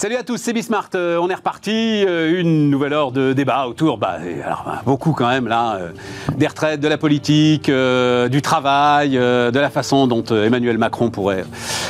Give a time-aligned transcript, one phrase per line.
[0.00, 0.88] Salut à tous, c'est Bismart.
[0.94, 2.06] Euh, on est reparti.
[2.08, 5.90] Euh, une nouvelle heure de débat autour, bah, alors, bah, beaucoup quand même là, euh,
[6.38, 11.44] des retraites, de la politique, du travail, de la façon dont Emmanuel Macron pourrait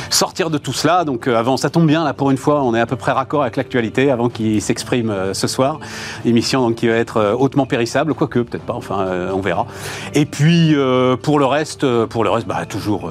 [0.09, 1.05] sortir de tout cela.
[1.05, 3.43] Donc avant, ça tombe bien là pour une fois, on est à peu près raccord
[3.43, 5.79] avec l'actualité avant qu'il s'exprime ce soir.
[6.25, 8.73] Émission donc qui va être hautement périssable, quoique peut-être pas.
[8.73, 9.67] Enfin, on verra.
[10.15, 10.75] Et puis
[11.21, 13.09] pour le reste, pour le reste, bah, toujours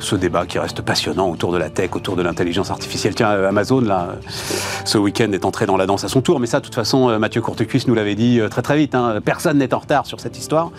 [0.00, 3.14] ce débat qui reste passionnant autour de la tech, autour de l'intelligence artificielle.
[3.14, 4.16] Tiens, Amazon là
[4.84, 6.40] ce week-end est entré dans la danse à son tour.
[6.40, 8.94] Mais ça, de toute façon, euh, Mathieu Courtecuisse nous l'avait dit euh, très très vite.
[8.94, 9.20] Hein.
[9.24, 10.70] Personne n'est en retard sur cette histoire.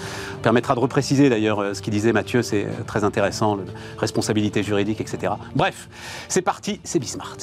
[0.41, 3.57] permettra de repréciser d'ailleurs euh, ce qu'il disait Mathieu, c'est très intéressant,
[3.98, 5.34] responsabilité juridique, etc.
[5.55, 5.90] Bref,
[6.27, 7.38] c'est parti, c'est Bismart.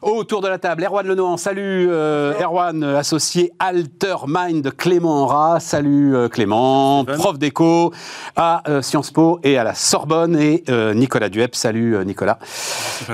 [0.00, 6.28] Autour de la table, Erwan Lenoir, salut euh, Erwan, associé Altermind Clément Rat, salut euh,
[6.28, 7.92] Clément, prof d'éco
[8.36, 10.62] à euh, Sciences Po et à la Sorbonne, et
[10.94, 12.38] Nicolas Duep, salut Nicolas,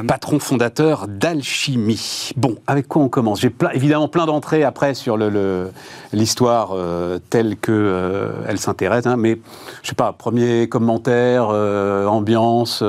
[0.07, 2.33] patron fondateur d'Alchimie.
[2.37, 3.41] Bon, avec quoi on commence?
[3.41, 5.17] J'ai évidemment plein d'entrées après sur
[6.13, 9.39] l'histoire le, telle que elle s'intéresse, hein, mais
[9.83, 12.83] je sais pas, premier commentaire, ambiance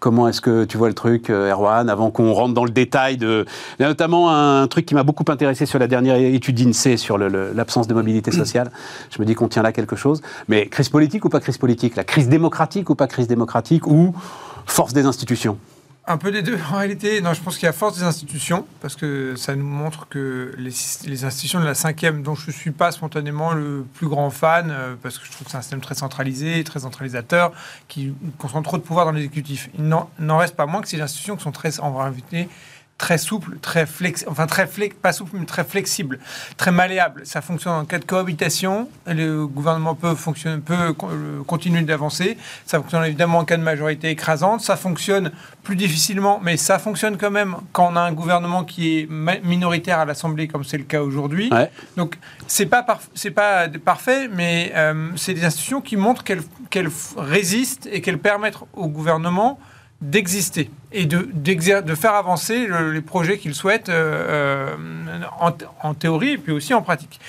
[0.00, 3.16] Comment est-ce que tu vois le truc, euh, Erwan, avant qu'on rentre dans le détail
[3.16, 3.44] de...
[3.78, 6.96] Il y a notamment un truc qui m'a beaucoup intéressé sur la dernière étude INSEE
[6.96, 8.70] sur l'absence de mobilité sociale.
[9.10, 10.22] Je me dis qu'on tient là quelque chose.
[10.48, 11.96] Mais crise politique ou pas crise politique?
[11.96, 13.86] La crise démocratique ou pas crise démocratique?
[13.86, 14.14] Ou
[14.66, 15.58] force des institutions?
[16.08, 17.20] Un peu des deux, en réalité.
[17.20, 20.54] Non, je pense qu'il y a force des institutions, parce que ça nous montre que
[20.56, 24.70] les, institutions de la cinquième, dont je ne suis pas spontanément le plus grand fan,
[24.70, 27.52] euh, parce que je trouve que c'est un système très centralisé, très centralisateur,
[27.88, 29.68] qui concentre trop de pouvoir dans l'exécutif.
[29.78, 32.48] Il n'en reste pas moins que ces institutions qui sont très, en réalité,
[32.98, 36.18] très souple, très flex, enfin très flex, pas souple, mais très flexible,
[36.56, 37.22] très malléable.
[37.24, 38.88] Ça fonctionne en cas de cohabitation.
[39.06, 42.36] Le gouvernement peut fonctionner, peut euh, continuer d'avancer.
[42.66, 44.62] Ça fonctionne évidemment en cas de majorité écrasante.
[44.62, 45.30] Ça fonctionne
[45.62, 49.08] plus difficilement, mais ça fonctionne quand même quand on a un gouvernement qui est
[49.44, 51.50] minoritaire à l'Assemblée, comme c'est le cas aujourd'hui.
[51.96, 52.84] Donc c'est pas
[53.14, 58.58] c'est pas parfait, mais euh, c'est des institutions qui montrent qu'elles résistent et qu'elles permettent
[58.72, 59.60] au gouvernement
[60.00, 66.52] d'exister et de, faire avancer les projets qu'il souhaite euh, euh, en, théorie et puis
[66.52, 67.20] aussi en pratique.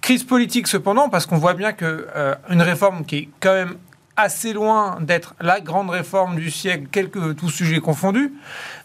[0.00, 3.76] Crise politique cependant, parce qu'on voit bien qu'une euh, une réforme qui est quand même
[4.16, 8.32] assez loin d'être la grande réforme du siècle, quelques tous sujets confondus,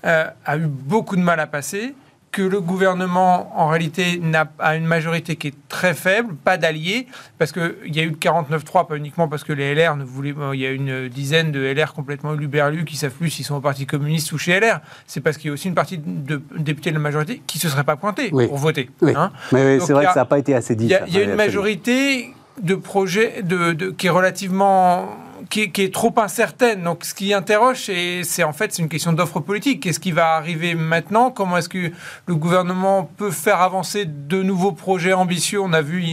[0.03, 1.95] a eu beaucoup de mal à passer
[2.33, 4.19] que le gouvernement, en réalité,
[4.59, 7.07] a une majorité qui est très faible, pas d'alliés,
[7.37, 10.33] parce qu'il y a eu le 49-3, pas uniquement parce que les LR ne voulaient.
[10.53, 13.61] Il y a une dizaine de LR complètement luberlus qui savent plus s'ils sont au
[13.61, 14.79] Parti communiste ou chez LR.
[15.05, 17.61] C'est parce qu'il y a aussi une partie de députés de la majorité qui ne
[17.61, 18.89] se seraient pas pointés pour voter.
[19.01, 19.13] Oui.
[19.15, 19.31] Hein.
[19.51, 20.85] Mais c'est vrai que ça n'a pas été assez dit.
[21.07, 25.07] Il y a, une majorité de projets de, qui est relativement
[25.49, 26.83] qui, est trop incertaine.
[26.83, 27.89] Donc, ce qui interroge,
[28.23, 29.83] c'est en fait une question d'offre politique.
[29.83, 31.31] Qu'est-ce qui va arriver maintenant?
[31.31, 31.91] Comment est-ce que
[32.25, 35.61] le gouvernement peut faire avancer de nouveaux projets ambitieux?
[35.61, 36.03] On a vu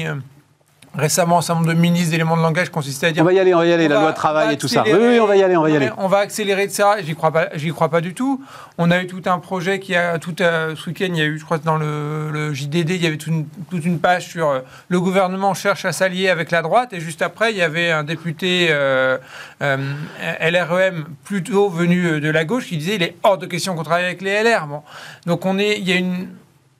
[0.92, 3.22] Récemment, un certain nombre de ministres d'éléments de langage consistait à dire.
[3.22, 4.82] On va y aller, on va y aller, la loi de travail et tout ça.
[4.84, 5.88] Oui, oui, on va y aller, on va y aller.
[5.98, 6.82] On va accélérer, etc.
[7.04, 8.42] J'y crois pas, j'y crois pas du tout.
[8.76, 11.26] On a eu tout un projet qui a, tout euh, ce week-end, il y a
[11.26, 15.00] eu, je crois, dans le, JDD, il y avait toute une, page sur euh, le
[15.00, 16.92] gouvernement cherche à s'allier avec la droite.
[16.92, 19.16] Et juste après, il y avait un député euh,
[19.60, 24.06] LREM plutôt venu de la gauche qui disait il est hors de question qu'on travaille
[24.06, 24.66] avec les LR.
[24.66, 24.82] Bon.
[25.24, 26.30] Donc on est, il y a une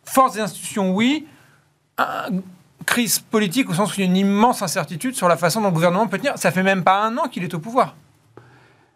[0.05, 1.29] force des institutions, oui.
[1.97, 2.31] Un,
[2.87, 5.69] crise politique au sens où il y a une immense incertitude sur la façon dont
[5.69, 6.35] le gouvernement peut tenir.
[6.37, 7.95] Ça fait même pas un an qu'il est au pouvoir.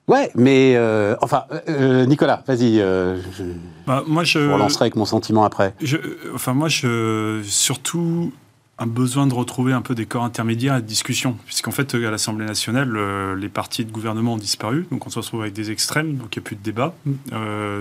[0.06, 2.76] Ouais, mais euh, enfin, euh, euh, Nicolas, vas-y.
[2.76, 3.44] je,
[3.86, 5.74] bah, moi, je, relancerai avec mon sentiment après.
[5.80, 5.96] Je,
[6.34, 8.32] enfin, moi, je, surtout
[8.76, 12.10] un besoin de retrouver un peu des corps intermédiaires et de discussion, puisqu'en fait, à
[12.10, 12.92] l'Assemblée nationale,
[13.36, 16.40] les partis de gouvernement ont disparu, donc on se retrouve avec des extrêmes, donc il
[16.40, 16.92] n'y a plus de débat.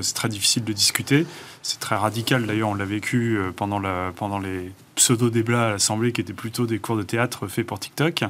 [0.02, 1.26] c'est très difficile de discuter.
[1.64, 6.22] C'est très radical, d'ailleurs, on l'a vécu pendant, la, pendant les pseudo-débats à l'Assemblée qui
[6.22, 8.24] étaient plutôt des cours de théâtre faits pour TikTok.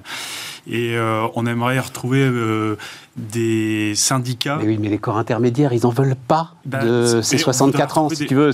[0.68, 2.78] Et euh, on aimerait retrouver euh,
[3.18, 4.58] des syndicats.
[4.62, 8.10] Mais oui, mais les corps intermédiaires, ils n'en veulent pas bah, de ces 64 ans,
[8.10, 8.52] si tu veux.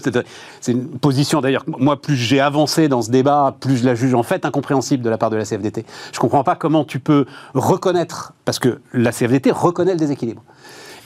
[0.61, 4.13] C'est une position, d'ailleurs, moi, plus j'ai avancé dans ce débat, plus je la juge
[4.13, 5.85] en fait incompréhensible de la part de la CFDT.
[6.11, 10.43] Je ne comprends pas comment tu peux reconnaître, parce que la CFDT reconnaît le déséquilibre,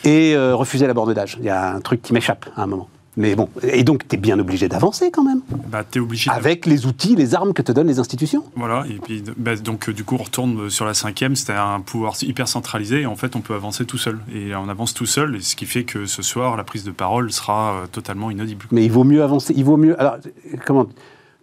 [0.04, 1.38] et euh, refuser la borne d'âge.
[1.40, 2.88] Il y a un truc qui m'échappe à un moment.
[3.16, 5.42] Mais bon, et donc tu es bien obligé d'avancer quand même.
[5.68, 6.32] Bah, es obligé.
[6.32, 8.44] Avec les outils, les armes que te donnent les institutions.
[8.56, 11.80] Voilà, et puis bah, donc euh, du coup on retourne sur la cinquième, c'était un
[11.80, 14.20] pouvoir hyper centralisé, et en fait on peut avancer tout seul.
[14.34, 16.92] Et on avance tout seul, et ce qui fait que ce soir la prise de
[16.92, 18.66] parole sera euh, totalement inaudible.
[18.72, 20.00] Mais il vaut mieux avancer, il vaut mieux.
[20.00, 20.18] Alors,
[20.66, 20.88] comment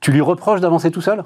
[0.01, 1.25] Tu lui reproches d'avancer tout seul?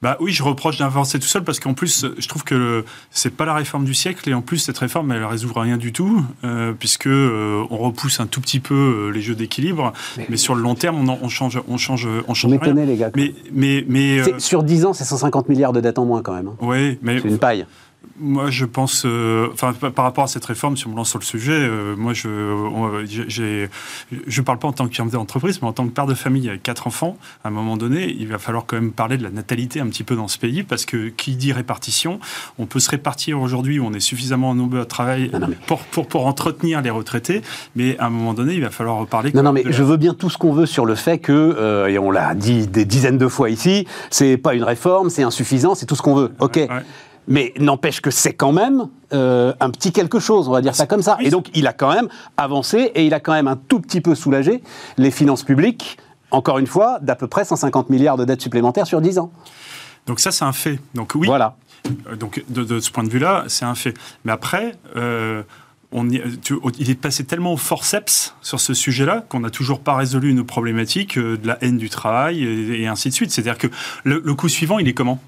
[0.00, 3.44] Bah oui, je reproche d'avancer tout seul parce qu'en plus, je trouve que c'est pas
[3.44, 6.72] la réforme du siècle et en plus cette réforme, elle résout rien du tout euh,
[6.72, 9.92] puisque euh, on repousse un tout petit peu euh, les jeux d'équilibre,
[10.28, 12.52] mais, sur le long terme, on, on change, on change, on change.
[12.52, 13.10] Vous les gars.
[13.16, 16.48] Mais, mais, mais sur 10 ans, c'est 150 milliards de dettes en moins quand même.
[16.48, 16.56] Hein.
[16.60, 17.66] Oui, mais c'est une paille.
[18.20, 21.18] Moi, je pense, euh, enfin, par rapport à cette réforme, si on me lance sur
[21.18, 23.68] le sujet, euh, moi, je ne
[24.42, 26.86] parle pas en tant que d'entreprise, mais en tant que père de famille avec quatre
[26.86, 29.86] enfants, à un moment donné, il va falloir quand même parler de la natalité un
[29.86, 32.18] petit peu dans ce pays, parce que qui dit répartition,
[32.58, 35.30] on peut se répartir aujourd'hui où on est suffisamment nombreux à travailler
[35.66, 37.42] pour, pour, pour, entretenir les retraités,
[37.76, 39.32] mais à un moment donné, il va falloir reparler.
[39.32, 41.86] Non, non, mais je veux bien tout ce qu'on veut sur le fait que, euh,
[41.86, 45.74] et on l'a dit des dizaines de fois ici, c'est pas une réforme, c'est insuffisant,
[45.74, 46.32] c'est tout ce qu'on veut.
[46.40, 46.58] Ok.
[47.28, 50.86] Mais n'empêche que c'est quand même euh, un petit quelque chose, on va dire ça
[50.86, 51.18] comme ça.
[51.20, 54.00] Et donc, il a quand même avancé et il a quand même un tout petit
[54.00, 54.62] peu soulagé
[54.96, 55.98] les finances publiques,
[56.30, 59.30] encore une fois, d'à peu près 150 milliards de dettes supplémentaires sur 10 ans.
[60.06, 60.80] Donc ça, c'est un fait.
[60.94, 61.26] Donc oui.
[61.26, 61.56] Voilà.
[62.10, 63.94] Euh, donc de, ce point de vue-là, c'est un fait.
[64.24, 65.42] Mais après, euh,
[65.92, 70.30] on il est passé tellement au forceps sur ce sujet-là qu'on n'a toujours pas résolu
[70.30, 73.30] une problématique de la haine du travail et, ainsi de suite.
[73.30, 73.68] C'est-à-dire que
[74.04, 75.18] le, le coup suivant, il est comment?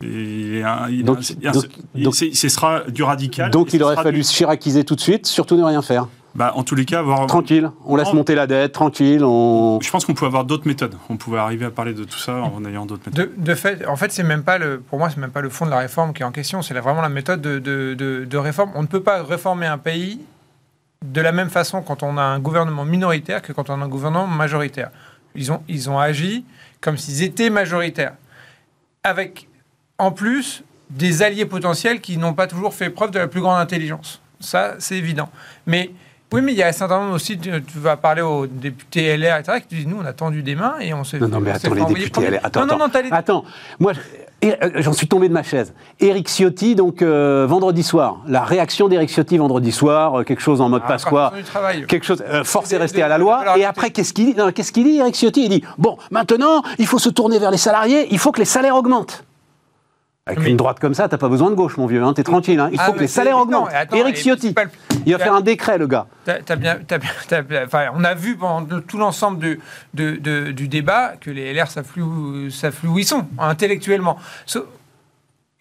[0.00, 3.50] Donc, ce sera du radical.
[3.50, 6.06] Donc il aurait fallu se chiraciser tout de suite, surtout ne rien faire.
[6.34, 7.26] Bah, en tous les cas, avoir...
[7.26, 9.22] Tranquille, on laisse monter la dette, tranquille.
[9.22, 9.78] On...
[9.80, 10.96] Je pense qu'on pouvait avoir d'autres méthodes.
[11.08, 13.30] On pouvait arriver à parler de tout ça en ayant d'autres méthodes.
[13.36, 15.64] De, fait, en fait, c'est même pas le, pour moi, c'est même pas le fond
[15.64, 16.60] de la réforme qui est en question.
[16.60, 18.72] C'est vraiment la méthode de, de, réforme.
[18.74, 20.22] On ne peut pas réformer un pays
[21.04, 23.88] de la même façon quand on a un gouvernement minoritaire que quand on a un
[23.88, 24.90] gouvernement majoritaire.
[25.36, 26.44] Ils ont, ils ont agi
[26.80, 28.14] comme s'ils étaient majoritaires.
[29.04, 29.48] Avec
[29.98, 33.58] en plus des alliés potentiels qui n'ont pas toujours fait preuve de la plus grande
[33.58, 34.20] intelligence.
[34.40, 35.28] Ça, c'est évident.
[35.66, 35.90] Mais
[36.32, 39.36] oui, mais il y a un certain nombre aussi, tu, vas parler aux députés LR,
[39.36, 41.52] etc., qui disent, nous, on a tendu des mains et on s'est Non, non, mais
[41.52, 43.44] attends, les députés LR, attends, non, non, non, attends,
[43.78, 43.92] moi,
[44.44, 45.72] euh, j'en suis tombé de ma chaise.
[46.00, 50.60] Éric Ciotti, donc euh, vendredi soir, la réaction d'Éric Ciotti vendredi soir, euh, quelque chose
[50.60, 51.32] en mode ah, Pasqua,
[51.86, 53.56] quelque chose, force est restée à la loi.
[53.56, 54.36] Et après, qu'est-ce qu'il dit?
[54.54, 55.44] Qu'est-ce qu'il dit, Éric Ciotti?
[55.44, 58.44] Il dit bon, maintenant, il faut se tourner vers les salariés, il faut que les
[58.44, 59.24] salaires augmentent.
[60.26, 62.02] Avec une droite comme ça, t'as pas besoin de gauche, mon vieux.
[62.02, 62.58] Hein, T'es tranquille.
[62.58, 62.70] Hein.
[62.72, 63.68] Il faut ah, que les salaires augmentent.
[63.92, 64.54] Éric Ciotti,
[65.04, 66.06] il va faire un décret, le gars.
[66.58, 66.78] bien,
[67.66, 69.60] enfin, on a vu pendant tout l'ensemble du,
[69.92, 74.18] du débat que les LR plus, où ils sont, intellectuellement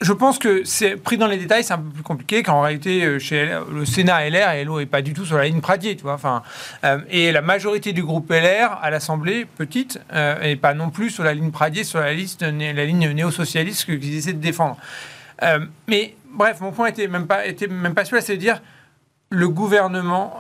[0.04, 3.04] je pense que c'est pris dans les détails, c'est un peu plus compliqué qu'en réalité,
[3.04, 5.96] euh, chez le Sénat LR et LO n'est pas du tout sur la ligne Pradier,
[5.96, 6.14] tu vois.
[6.14, 6.44] Enfin,
[6.84, 11.24] euh, et la majorité du groupe LR à l'Assemblée, petite, euh, pas non plus sur
[11.24, 14.78] la ligne Pradier, sur la, liste, la ligne néo-socialiste qu'ils essaient de défendre.
[15.88, 18.62] mais bref, mon point était même pas, était même pas celui-là, c'est de dire
[19.30, 20.38] le gouvernement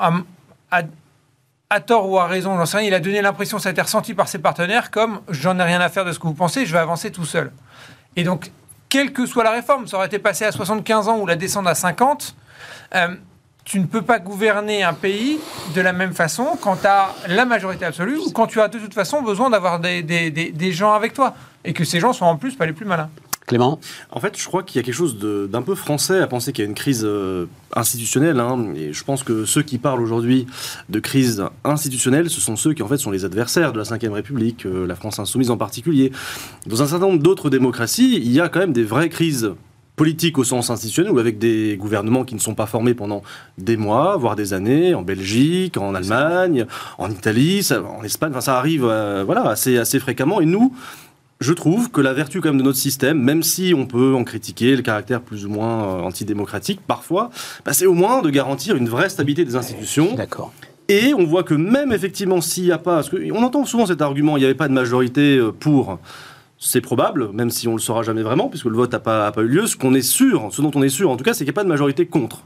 [0.69, 3.81] a tort ou a raison, j'en sais rien, il a donné l'impression, ça a été
[3.81, 6.65] ressenti par ses partenaires comme j'en ai rien à faire de ce que vous pensez,
[6.65, 7.51] je vais avancer tout seul.
[8.15, 8.51] Et donc,
[8.94, 11.68] quelle que soit la réforme, ça aurait été passé à 75 ans ou la descendre
[11.68, 12.36] à 50,
[12.94, 13.07] euh,
[13.66, 15.40] tu ne peux pas gouverner un pays
[15.74, 18.78] de la même façon quand tu as la majorité absolue ou quand tu as de
[18.78, 21.34] toute façon besoin d'avoir des, des, gens avec toi
[21.66, 23.10] et que ces gens sont en plus pas les plus malins.
[23.45, 23.80] Clément
[24.12, 26.63] En fait, je crois qu'il y a quelque chose d'un peu français à penser qu'il
[26.63, 27.45] y a une crise euh,
[27.75, 28.40] institutionnelle.
[28.40, 30.48] Hein, et je pense que ceux qui parlent aujourd'hui
[30.90, 34.13] de crise institutionnelle, ce sont ceux qui en fait sont les adversaires de la Ve
[34.13, 36.12] République, euh, la France insoumise en particulier.
[36.68, 39.53] Dans un certain nombre d'autres démocraties, il y a quand même des vraies crises
[39.96, 43.22] politiques au sens institutionnel ou avec des gouvernements qui ne sont pas formés pendant
[43.58, 46.65] des mois, voire des années, en Belgique, en Allemagne,
[46.98, 50.41] en Italie, en Espagne, enfin, ça arrive euh, voilà, assez, assez fréquemment.
[50.41, 50.74] Et nous,
[51.44, 54.24] je trouve que la vertu quand même de notre système, même si on peut en
[54.24, 57.30] critiquer le caractère plus ou moins euh, antidémocratique parfois,
[57.66, 60.16] bah, c'est au moins de garantir une vraie stabilité des institutions.
[60.16, 60.54] D'accord.
[60.88, 64.02] Et on voit que même effectivement s'il n'y a pas, parce on entend souvent cet
[64.02, 66.00] argument, il n'y avait pas de majorité euh, pour.
[66.58, 69.30] C'est probable, même si on ne le saura jamais vraiment, puisque le vote n'a pas,
[69.34, 69.68] pas eu lieu.
[69.68, 71.56] Ce qu'on est sûr, ce dont on est sûr en tout cas, c'est qu'il n'y
[71.56, 72.44] a pas de majorité contre.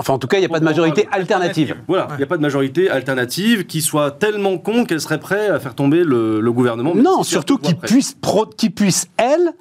[0.00, 1.76] Enfin, en tout cas, il n'y a pas de majorité alternative.
[1.86, 5.50] Voilà, il n'y a pas de majorité alternative qui soit tellement con qu'elle serait prête
[5.50, 6.94] à faire tomber le, gouvernement.
[6.94, 8.16] Non, surtout qui puisse,
[8.56, 9.52] qui puisse, elle,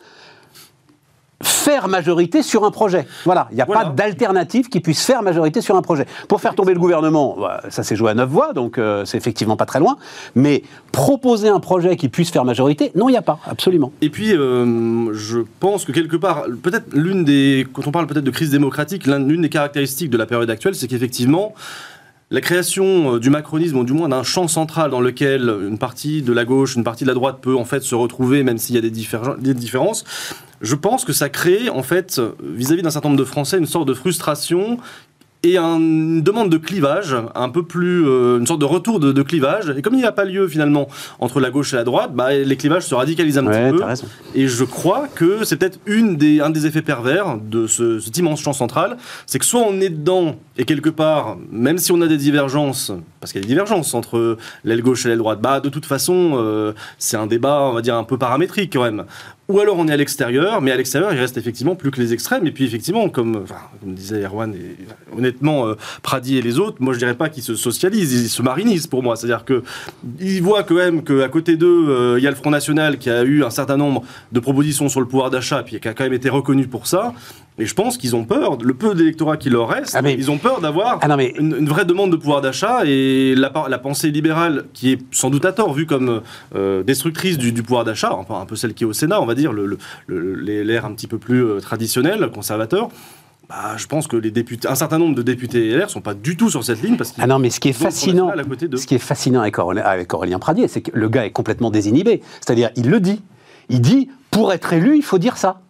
[1.42, 3.08] faire majorité sur un projet.
[3.26, 6.06] Voilà, il n'y a pas d'alternative qui puisse faire majorité sur un projet.
[6.28, 9.18] Pour faire tomber le gouvernement, bah, ça s'est joué à neuf voix, donc euh, c'est
[9.18, 9.98] effectivement pas très loin.
[10.36, 13.92] Mais proposer un projet qui puisse faire majorité, non, il n'y a pas, absolument.
[14.02, 18.26] Et puis, euh, je pense que quelque part, peut-être l'une des, quand on parle peut-être
[18.26, 21.54] de crise démocratique, l'une des caractéristiques de la période actuelle, c'est qu'effectivement,
[22.32, 26.22] la création euh, du macronisme, ou du moins d'un champ central dans lequel une partie
[26.22, 28.76] de la gauche, une partie de la droite peut en fait se retrouver, même s'il
[28.76, 30.04] y a des, des différences,
[30.62, 33.88] je pense que ça crée, en fait, vis-à-vis d'un certain nombre de Français, une sorte
[33.88, 34.78] de frustration
[35.44, 39.74] et une demande de clivage, un peu plus, euh, une sorte de retour de, clivage.
[39.78, 40.90] Et comme il n'y a pas lieu finalement
[41.20, 43.84] entre la gauche et la droite, bah, les clivages se radicalisent un petit peu.
[44.36, 48.18] Et je crois que c'est peut-être une des, un des effets pervers de ce, cet
[48.18, 52.02] immense champ central, c'est que soit on est dedans et quelque part, même si on
[52.02, 55.40] a des divergences, parce qu'il y a des divergences entre l'aile gauche et l'aile droite,
[55.40, 58.84] bah de toute façon, euh, c'est un débat, on va dire un peu paramétrique quand
[58.84, 59.06] même.
[59.50, 62.14] Ou alors on est à l'extérieur, mais à l'extérieur, il reste effectivement plus que les
[62.14, 62.46] extrêmes.
[62.46, 63.46] Et puis effectivement, comme,
[63.82, 64.78] comme disait Erwan, et,
[65.18, 68.44] honnêtement, euh, Pradi et les autres, moi je dirais pas qu'ils se socialisent, ils se
[68.44, 69.16] marinisent pour moi.
[69.16, 73.00] C'est-à-dire qu'ils voient quand même qu'à côté d'eux, euh, il y a le Front National
[73.00, 75.96] qui a eu un certain nombre de propositions sur le pouvoir d'achat, puis qui a
[75.96, 77.14] quand même été reconnu pour ça.
[77.60, 80.38] Et je pense qu'ils ont peur, le peu d'électorat qui leur reste, ah, ils ont
[80.38, 84.94] peur d'avoir ah, une, vraie demande de pouvoir d'achat et la, la, pensée libérale, qui
[84.94, 86.22] est sans doute à tort vue comme
[86.56, 89.36] euh, destructrice du, pouvoir d'achat, enfin un peu celle qui est au Sénat, on va
[89.36, 92.90] dire, le, l'air un petit peu plus euh, traditionnel, conservateur.
[93.50, 96.38] Bah, je pense que les députés, un certain nombre de députés LR sont pas du
[96.38, 98.32] tout sur cette ligne parce ah non, mais ce qui est fascinant,
[98.76, 101.72] ce qui est fascinant avec Aurélien, avec Aurélien Pradier, c'est que le gars est complètement
[101.72, 102.22] désinhibé.
[102.42, 103.22] C'est-à-dire, il le dit.
[103.70, 105.62] Il dit, pour être élu, il faut dire ça.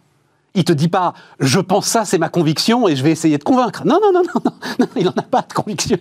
[0.54, 3.44] Il te dit pas, je pense ça, c'est ma conviction et je vais essayer de
[3.44, 3.82] convaincre.
[3.84, 5.98] Non, non, non, non, non, il n'en a pas de conviction.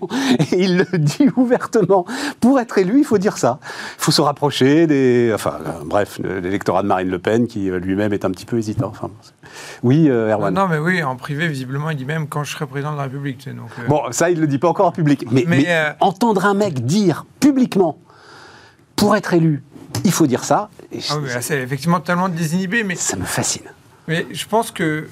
[0.52, 2.06] Et il le dit ouvertement.
[2.40, 3.60] Pour être élu, il faut dire ça.
[4.00, 5.32] Il faut se rapprocher des.
[5.36, 8.58] Enfin, euh, bref, l'électorat de Marine Le Pen, qui euh, lui-même est un petit peu
[8.58, 8.88] hésitant.
[8.88, 9.12] Enfin,
[9.84, 10.52] oui, euh, Erwan.
[10.52, 13.04] Non, mais oui, en privé, visiblement, il dit même quand je serai président de la
[13.04, 13.48] République.
[13.50, 15.26] donc, Bon, ça, il ne le dit pas encore en public.
[15.30, 18.00] Mais, entendre un mec dire publiquement,
[18.96, 19.64] pour être élu,
[20.06, 20.70] il faut dire ça.
[21.12, 22.96] Ah oui, c'est effectivement tellement désinhibé, mais.
[22.96, 23.70] Ça me fascine.
[24.10, 25.08] Mais je pense que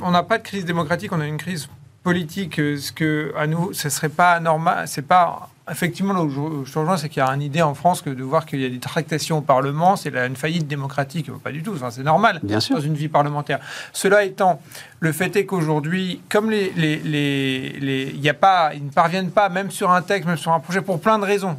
[0.00, 1.68] on n'a pas de crise démocratique, on a une crise
[2.02, 2.58] politique.
[2.58, 4.88] Euh, ce que à nous, ce serait pas normal.
[4.88, 6.30] C'est pas effectivement là où
[6.64, 8.64] je, rejoins, c'est qu'il y a une idée en France que de voir qu'il y
[8.64, 11.30] a des tractations au Parlement, c'est une faillite démocratique.
[11.42, 11.72] Pas du tout.
[11.74, 12.76] Enfin, c'est normal Bien sûr.
[12.76, 13.58] dans une vie parlementaire.
[13.92, 14.60] Cela étant,
[15.00, 19.48] le fait est qu'aujourd'hui, comme les, les, les, y a pas, ils ne parviennent pas,
[19.48, 21.56] même sur un texte, même sur un projet, pour plein de raisons.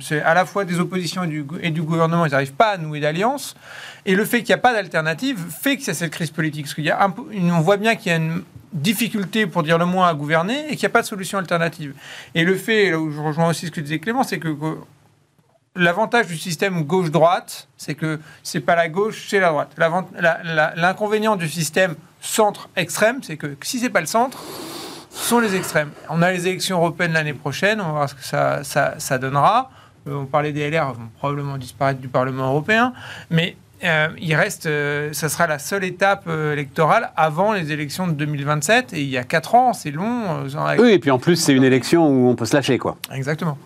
[0.00, 2.76] C'est à la fois des oppositions et du, et du gouvernement, ils n'arrivent pas à
[2.76, 3.54] nouer d'alliance.
[4.06, 6.64] Et le fait qu'il n'y a pas d'alternative fait que c'est cette crise politique.
[6.64, 9.78] Parce qu'il y a un, on voit bien qu'il y a une difficulté, pour dire
[9.78, 11.94] le moins, à gouverner et qu'il n'y a pas de solution alternative.
[12.34, 14.56] Et le fait, là où je rejoins aussi ce que disait Clément, c'est que,
[15.76, 19.76] l'avantage du système gauche-droite, c'est que c'est pas la gauche, c'est la droite.
[20.76, 24.42] L'inconvénient du système centre-extrême, c'est que si c'est pas le centre,
[25.10, 25.90] ce sont les extrêmes.
[26.08, 29.18] On a les élections européennes l'année prochaine, on va voir ce que ça, ça, ça
[29.18, 29.70] donnera.
[30.08, 32.92] Euh, on parlait des LR, vont probablement disparaître du Parlement européen,
[33.28, 38.06] mais euh, il reste, euh, ça sera la seule étape euh, électorale avant les élections
[38.06, 38.92] de 2027.
[38.92, 40.44] Et il y a 4 ans, c'est long.
[40.78, 42.96] oui, et puis en plus, c'est une élection où on peut se lâcher, quoi.
[43.12, 43.56] Exactement.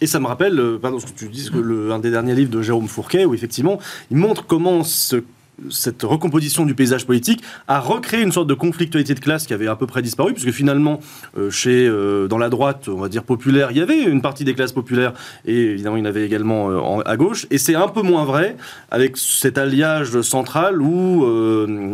[0.00, 2.50] Et ça me rappelle, pardon, ce que tu dis, que le, un des derniers livres
[2.50, 3.78] de Jérôme Fourquet, où effectivement,
[4.10, 5.22] il montre comment ce
[5.70, 9.68] cette recomposition du paysage politique a recréé une sorte de conflictualité de classe qui avait
[9.68, 11.00] à peu près disparu, puisque finalement,
[11.38, 14.44] euh, chez, euh, dans la droite, on va dire populaire, il y avait une partie
[14.44, 15.12] des classes populaires,
[15.44, 17.46] et évidemment, il y en avait également euh, à gauche.
[17.50, 18.56] Et c'est un peu moins vrai
[18.90, 21.24] avec cet alliage central où,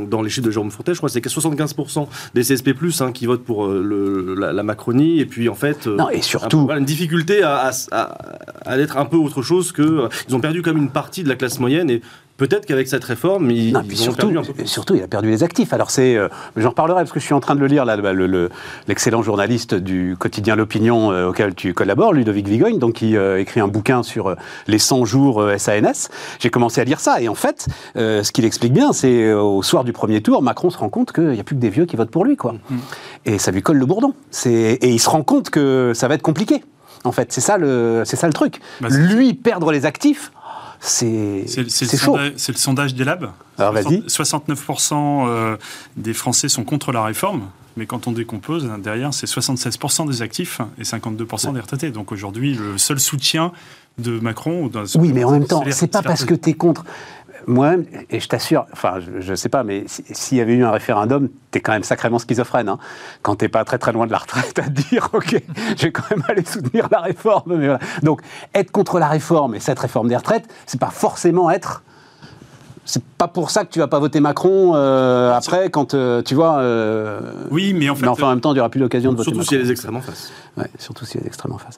[0.06, 3.26] dans les chiffres de Jérôme Fourtet, je crois que c'est 75% des CSP+, hein, qui
[3.26, 5.86] votent pour le, la, Macronie, et puis en fait...
[5.86, 6.68] non, et surtout...
[6.70, 8.00] une difficulté à, à,
[8.64, 10.08] à, être un peu autre chose que...
[10.28, 12.02] ils ont perdu comme une partie de la classe moyenne, et
[12.38, 14.30] Peut-être qu'avec cette réforme, il, non, surtout,
[14.64, 15.72] surtout, il a perdu les actifs.
[15.72, 17.96] Alors c'est, euh, j'en reparlerai parce que je suis en train de le lire là,
[18.86, 23.58] l'excellent journaliste du quotidien L'Opinion euh, auquel tu collabores, Ludovic Vigogne, donc qui euh, écrit
[23.58, 24.36] un bouquin sur
[24.68, 26.10] les 100 jours SANS.
[26.38, 27.66] J'ai commencé à lire ça et en fait,
[27.96, 31.30] ce qu'il explique bien, c'est au soir du premier tour, Macron se rend compte qu'il
[31.30, 32.52] n'y a plus que des vieux qui votent pour lui, quoi.
[32.52, 32.76] Mm.
[33.24, 34.14] Et ça lui colle le bourdon.
[34.46, 36.62] Et il se rend compte que ça va être compliqué.
[37.04, 38.60] En fait, c'est ça le, c'est ça le truc.
[38.80, 40.32] Bah, lui perdre les actifs,
[40.80, 41.44] c'est
[41.96, 42.18] chaud.
[42.36, 43.30] C'est le sondage des labs.
[43.58, 44.00] Alors vas-y.
[44.00, 45.56] 69% euh,
[45.96, 47.48] des Français sont contre la réforme.
[47.76, 51.90] Mais quand on décompose, derrière, c'est 76% des actifs et 52% des retraités.
[51.92, 53.52] Donc aujourd'hui, le seul soutien
[53.98, 54.70] de Macron.
[54.96, 56.84] Oui, mais en même temps, c'est pas parce que tu es contre
[57.48, 57.74] moi,
[58.10, 61.28] et je t'assure, enfin, je ne sais pas, mais s'il y avait eu un référendum,
[61.50, 62.68] tu es quand même sacrément schizophrène.
[62.68, 62.78] Hein,
[63.22, 65.42] quand tu pas très très loin de la retraite à te dire, OK,
[65.76, 67.78] je vais quand même aller soutenir la réforme.
[68.02, 68.20] Donc,
[68.54, 71.82] être contre la réforme et cette réforme des retraites, c'est pas forcément être
[72.84, 76.34] c'est pas pour ça que tu vas pas voter Macron euh, après quand euh, tu
[76.34, 76.60] vois.
[76.60, 78.00] Euh, oui, mais en fait.
[78.00, 79.30] Mais enfin, en même temps, il n'y aura plus l'occasion de voter.
[79.30, 80.32] Surtout s'il y a des extrêmes en face.
[80.56, 81.76] Ouais, surtout s'il y a des extrêmes en face.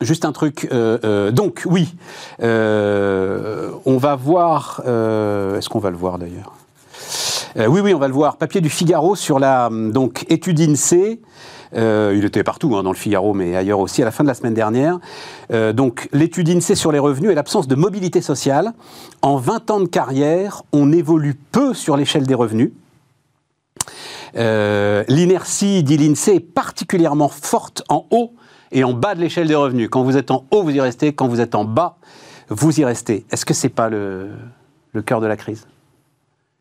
[0.00, 0.68] Juste un truc.
[0.70, 1.94] Euh, euh, donc, oui,
[2.40, 4.80] euh, on va voir.
[4.84, 6.54] Est-ce qu'on va le voir d'ailleurs
[7.56, 8.36] Oui, oui, on va le voir.
[8.36, 11.20] Papier du Figaro sur la donc étude INSEE.
[11.74, 14.34] il était partout hein, dans le Figaro, mais ailleurs aussi, à la fin de la
[14.34, 15.00] semaine dernière.
[15.74, 18.74] donc, l'étude INSEE sur les revenus et l'absence de mobilité sociale.
[19.22, 22.70] En 20 ans de carrière, on évolue peu sur l'échelle des revenus.
[24.34, 28.34] l'inertie, dit est particulièrement forte en haut
[28.72, 29.88] et en bas de l'échelle des revenus.
[29.90, 31.12] Quand vous êtes en haut, vous y restez.
[31.12, 31.96] Quand vous êtes en bas,
[32.48, 33.26] vous y restez.
[33.30, 34.30] Est-ce que c'est pas le,
[34.92, 35.66] le cœur de la crise?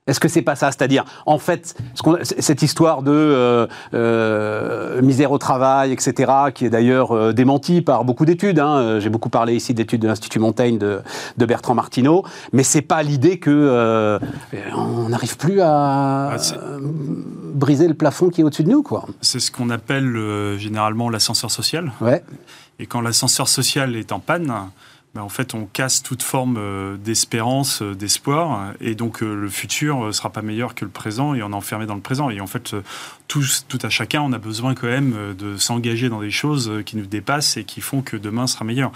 [0.08, 0.72] Est-ce que c'est pas ça?
[0.72, 1.76] C'est-à-dire, en fait,
[2.24, 8.06] cette histoire de euh, euh, misère au travail, etc., qui est d'ailleurs euh, démentie par
[8.06, 8.60] beaucoup d'études.
[8.60, 9.00] Hein.
[9.00, 11.02] J'ai beaucoup parlé ici d'études de l'Institut Montaigne de,
[11.46, 12.24] Bertrand Martineau,
[12.54, 14.20] mais c'est pas l'idée que
[14.76, 16.38] on n'arrive plus à ah,
[17.54, 19.06] briser le plafond qui est au-dessus de nous, quoi.
[19.22, 21.92] C'est ce qu'on appelle généralement l'ascenseur social.
[22.02, 22.24] Ouais.
[22.80, 24.54] Et quand l'ascenseur social est en panne,
[25.18, 29.50] ben, en fait, on casse toute forme euh, d'espérance, euh, d'espoir, et donc euh, le
[29.50, 32.30] futur sera pas meilleur que le présent, et on est enfermé dans le présent.
[32.30, 32.76] Et en fait,
[33.28, 36.98] tous, tout à chacun, on a besoin quand même de s'engager dans des choses qui
[36.98, 38.92] nous dépassent et qui font que demain sera meilleur.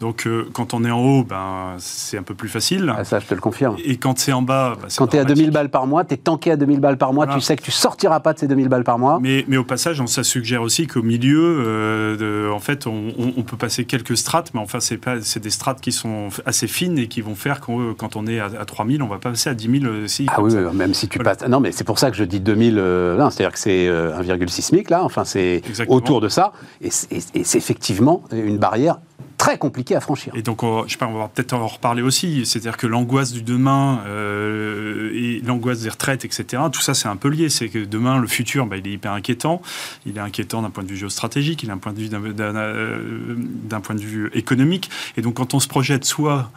[0.00, 2.92] Donc, quand on est en haut, ben, c'est un peu plus facile.
[2.96, 3.76] Ah, ça, je te le confirme.
[3.84, 6.14] Et quand c'est en bas, ben, quand tu es à 2000 balles par mois, tu
[6.14, 8.48] es tanké à 2000 balles par mois, tu sais que tu sortiras pas de ces
[8.48, 9.18] 2000 balles par mois.
[9.20, 13.56] Mais, mais au passage, ça suggère aussi qu'au milieu, de, en fait, on, on, peut
[13.56, 17.08] passer quelques strates, mais enfin, c'est pas, c'est des strates qui sont assez fines et
[17.08, 19.94] qui vont faire que quand on est à, 3000, on va passer à 10 000
[20.04, 20.26] aussi.
[20.28, 21.46] Ah oui, même si tu passes.
[21.46, 22.78] Non, mais c'est pour ça que je dis 2000.
[22.78, 25.04] Euh, c'est-à-dire que c'est 1,6 euh, SMIC, là.
[25.04, 26.52] Enfin, c'est autour de ça.
[26.80, 28.98] Et c'est effectivement une barrière
[29.36, 30.32] très compliqué à franchir.
[30.36, 32.46] Et donc, on, je sais pas, on va peut-être en reparler aussi.
[32.46, 37.16] C'est-à-dire que l'angoisse du demain euh, et l'angoisse des retraites, etc., tout ça, c'est un
[37.16, 37.48] peu lié.
[37.48, 39.60] C'est que demain, le futur, bah, il est hyper inquiétant.
[40.06, 43.80] Il est inquiétant d'un point de vue géostratégique, il est un point de vue d'un
[43.80, 44.90] point de vue économique.
[45.16, 46.50] Et donc, quand on se projette soit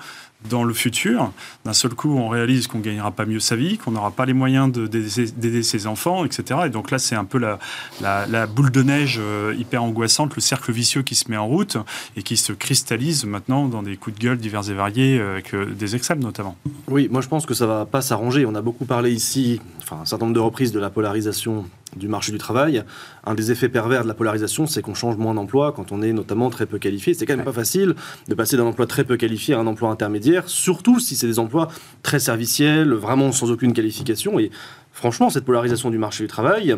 [0.50, 1.32] dans le futur,
[1.65, 4.34] d'un seul coup, on réalise qu'on gagnera pas mieux sa vie, qu'on n'aura pas les
[4.34, 6.62] moyens d'aider ses enfants, etc.
[6.65, 10.72] Et donc là, c'est un peu la, boule de neige euh, hyper angoissante, le cercle
[10.72, 11.77] vicieux qui se met en route
[12.15, 15.53] et qui se cristallise maintenant dans des coups de gueule divers et variés, euh, avec
[15.53, 16.56] euh, des extrêmes notamment.
[16.88, 18.46] Oui, moi je pense que ça va pas s'arranger.
[18.46, 21.65] On a beaucoup parlé ici, enfin un certain nombre de reprises, de la polarisation
[21.96, 22.84] du marché du travail.
[23.25, 26.13] Un des effets pervers de la polarisation, c'est qu'on change moins d'emploi quand on est
[26.13, 27.13] notamment très peu qualifié.
[27.13, 27.96] C'est quand même pas facile
[28.27, 31.39] de passer d'un emploi très peu qualifié à un emploi intermédiaire, surtout si c'est des
[31.39, 31.70] emplois
[32.03, 34.39] très serviciels, vraiment sans aucune qualification.
[34.39, 34.52] Et
[34.91, 36.76] franchement, cette polarisation du marché du travail,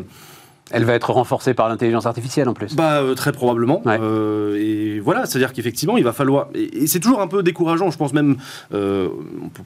[0.71, 2.75] elle va être renforcée par l'intelligence artificielle en plus.
[2.75, 3.81] Bah euh, très probablement.
[3.87, 6.49] Euh, et voilà, c'est-à-dire qu'effectivement, il va falloir.
[6.53, 8.37] Et, c'est toujours un peu décourageant, je pense même,
[8.73, 9.09] euh,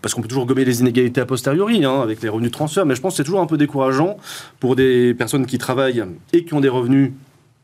[0.01, 2.85] parce qu'on peut toujours gommer les inégalités a posteriori hein, avec les revenus de transfert,
[2.85, 4.17] mais je pense que c'est toujours un peu décourageant
[4.59, 7.11] pour des personnes qui travaillent et qui ont des revenus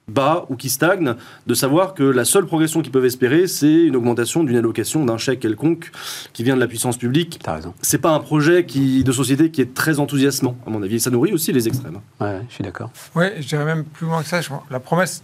[0.10, 1.16] bas ou qui stagne,
[1.48, 5.18] de savoir que la seule progression qu'ils peuvent espérer, c'est une augmentation d'une allocation d'un
[5.18, 5.92] chèque quelconque
[6.34, 7.40] qui vient de la puissance publique.
[7.42, 7.74] T'as raison.
[7.82, 10.96] C'est pas un projet qui, de société qui est très enthousiasmant, à mon avis.
[10.96, 12.00] Et ça nourrit aussi les extrêmes.
[12.20, 12.92] Ouais, je suis d'accord.
[13.16, 14.42] Ouais, je dirais même plus loin que ça.
[14.70, 15.24] La promesse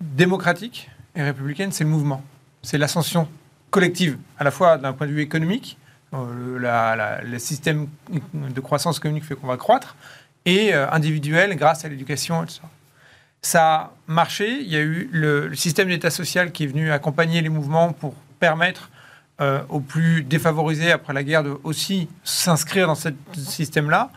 [0.00, 2.22] démocratique et républicaine, c'est le mouvement.
[2.62, 3.28] C'est l'ascension
[3.70, 5.78] collective, à la fois d'un point de vue économique,
[6.14, 7.88] euh, le système
[8.32, 9.96] de croissance économique fait qu'on va croître,
[10.46, 12.62] et euh, individuel grâce à l'éducation, etc
[13.44, 14.60] ça a marché.
[14.60, 18.14] Il y a eu le, système d'État social qui est venu accompagner les mouvements pour
[18.40, 18.90] permettre
[19.40, 24.10] euh, aux plus défavorisés après la guerre de aussi s'inscrire dans ce système-là.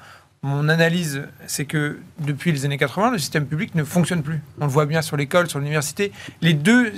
[0.43, 4.39] Mon analyse, c'est que depuis les années 80, le système public ne fonctionne plus.
[4.61, 6.11] On le voit bien sur l'école, sur l'université.
[6.41, 6.93] Les deux,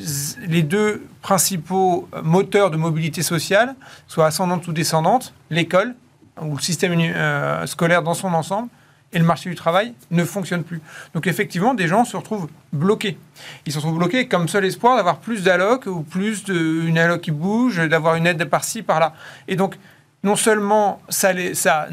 [0.46, 3.76] les deux principaux moteurs de mobilité sociale,
[4.08, 5.96] soit ascendante ou descendante, l'école
[6.42, 8.70] ou le système euh, scolaire dans son ensemble,
[9.12, 10.82] et le marché du travail ne fonctionne plus.
[11.14, 13.18] Donc effectivement, des gens se retrouvent bloqués.
[13.66, 17.32] Ils se retrouvent bloqués comme seul espoir d'avoir plus d'alloc ou plus d'une alloc qui
[17.32, 19.14] bouge, d'avoir une aide par-ci, par-là.
[19.48, 19.78] Et donc,
[20.24, 21.88] non seulement ça, ça,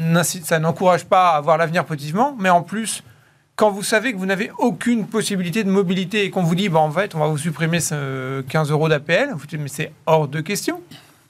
[0.59, 3.03] n'encourage pas à avoir l'avenir positivement, mais en plus,
[3.55, 6.79] quand vous savez que vous n'avez aucune possibilité de mobilité et qu'on vous dit, bah,
[6.79, 10.27] en fait, on va vous supprimer ce 15 euros d'APL, vous dites, mais c'est hors
[10.27, 10.81] de question.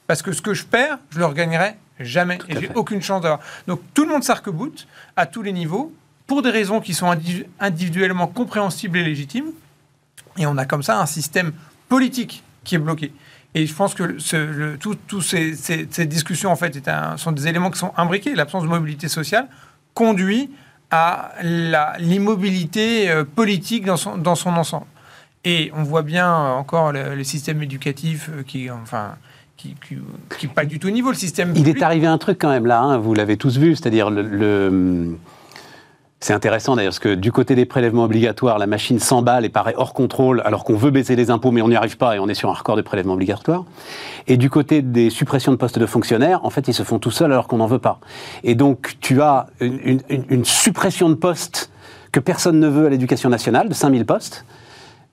[0.07, 2.37] Parce que ce que je perds, je le regagnerai Jamais.
[2.47, 3.39] et j'ai aucune chance d'avoir.
[3.67, 5.93] Donc tout le monde s'arc-boute à tous les niveaux
[6.27, 7.15] pour des raisons qui sont
[7.59, 9.51] individuellement compréhensibles et légitimes.
[10.37, 11.53] Et on a comme ça un système
[11.89, 13.13] politique qui est bloqué.
[13.55, 17.71] Et je pense que toutes ces, ces, discussions en fait est un, sont des éléments
[17.71, 18.35] qui sont imbriqués.
[18.35, 19.47] L'absence de mobilité sociale
[19.93, 20.51] conduit
[20.91, 24.85] à l'immobilité euh, politique dans son, dans son ensemble.
[25.43, 29.15] Et on voit bien encore le, le système éducatif euh, qui, enfin,
[29.57, 29.75] qui
[30.43, 31.53] n'est pas du tout au niveau, le système.
[31.55, 35.17] Il est arrivé un truc quand même là, hein, vous l'avez tous vu, c'est-à-dire le,
[36.19, 39.75] c'est intéressant d'ailleurs, parce que du côté des prélèvements obligatoires, la machine s'emballe et paraît
[39.77, 42.27] hors contrôle, alors qu'on veut baisser les impôts, mais on n'y arrive pas et on
[42.27, 43.65] est sur un record de prélèvements obligatoires.
[44.25, 47.11] Et du côté des suppressions de postes de fonctionnaires, en fait, ils se font tout
[47.11, 47.99] seuls alors qu'on n'en veut pas.
[48.43, 51.69] Et donc, tu as une, suppression de postes
[52.11, 54.43] que personne ne veut à l'éducation nationale, de 5000 postes,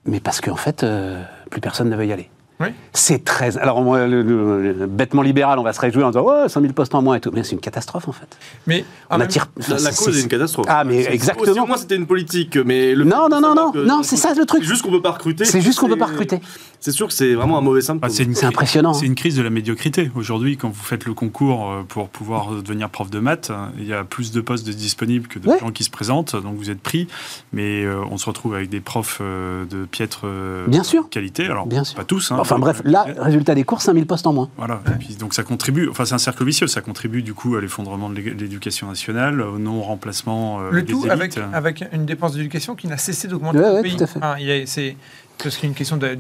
[0.07, 2.31] mais parce qu'en fait, euh, plus personne ne veut y aller.
[2.61, 2.69] Oui.
[2.93, 3.59] C'est très.
[3.59, 6.61] Alors, moi, le, le- le bêtement libéral, on va se réjouir en disant Ouais, 100
[6.61, 7.31] 000 postes en moins et tout.
[7.35, 8.29] Mais c'est une catastrophe, en fait.
[8.69, 9.47] Mais On même- attire.
[9.69, 10.67] La, la cause c'est- est une catastrophe.
[10.69, 11.51] Ah, mais exactement.
[11.51, 12.57] Aussi, au moins, c'était une politique.
[12.57, 13.73] Mais le Non, non, non, non.
[13.75, 14.63] Non, c'est ça le truc.
[14.63, 15.45] C'est juste qu'on peut pas recruter.
[15.45, 16.41] C'est juste qu'on peut pas recruter.
[16.79, 18.09] C'est sûr que c'est vraiment un mauvais symptôme.
[18.11, 18.93] Ah, c'est impressionnant.
[18.95, 19.09] C'est hein.
[19.09, 20.11] une crise de la médiocrité.
[20.15, 23.87] Aujourd'hui, quand vous faites le concours euh, pour pouvoir devenir prof de maths, euh, il
[23.87, 26.81] y a plus de postes disponibles que de gens qui se présentent, donc vous êtes
[26.81, 27.09] pris.
[27.55, 30.27] Mais euh, on se retrouve avec des profs de piètre
[30.69, 31.09] Bien sûr.
[31.09, 31.47] qualité.
[31.47, 31.97] Alors, Bien sûr.
[31.97, 32.31] pas tous.
[32.31, 32.37] hein.
[32.45, 34.49] Enfin bref, là, résultat des cours, 5000 postes en moins.
[34.57, 34.81] Voilà.
[34.89, 35.89] Et puis, donc ça contribue.
[35.89, 36.67] Enfin, c'est un cercle vicieux.
[36.67, 40.93] Ça contribue du coup à l'effondrement de l'é- l'éducation nationale, au non-remplacement euh, le des
[40.93, 41.11] tout élites.
[41.13, 43.97] avec, avec une dépense d'éducation qui n'a cessé d'augmenter le ouais, pays.
[43.97, 44.19] tout à fait.
[44.19, 44.37] Enfin,
[45.51, 46.17] c'est une question de,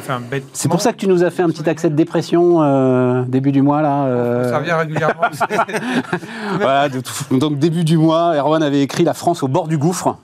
[0.00, 0.44] enfin, bête.
[0.54, 3.52] C'est pour ça que tu nous as fait un petit accès de dépression euh, début
[3.52, 4.06] du mois, là.
[4.06, 5.22] euh, Ça revient régulièrement.
[6.56, 9.76] Voilà, de tout- donc début du mois, Erwan avait écrit La France au bord du
[9.78, 10.16] gouffre.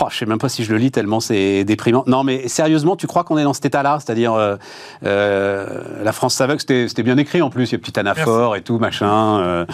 [0.00, 2.04] Oh, je sais même pas si je le lis tellement c'est déprimant.
[2.06, 3.98] Non, mais sérieusement, tu crois qu'on est dans cet état-là?
[4.00, 4.56] C'est-à-dire, euh,
[5.04, 8.56] euh, la France s'aveugle, c'était c'était bien écrit en plus, il y a petit anaphore
[8.56, 9.40] et tout, machin.
[9.40, 9.66] euh,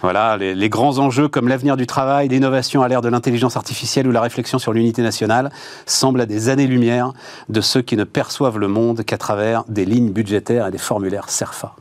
[0.00, 4.06] voilà, les, les grands enjeux comme l'avenir du travail, l'innovation à l'ère de l'intelligence artificielle
[4.06, 5.50] ou la réflexion sur l'unité nationale
[5.86, 7.12] semblent à des années-lumière
[7.48, 11.30] de ceux qui ne perçoivent le monde qu'à travers des lignes budgétaires et des formulaires
[11.30, 11.74] CERFA.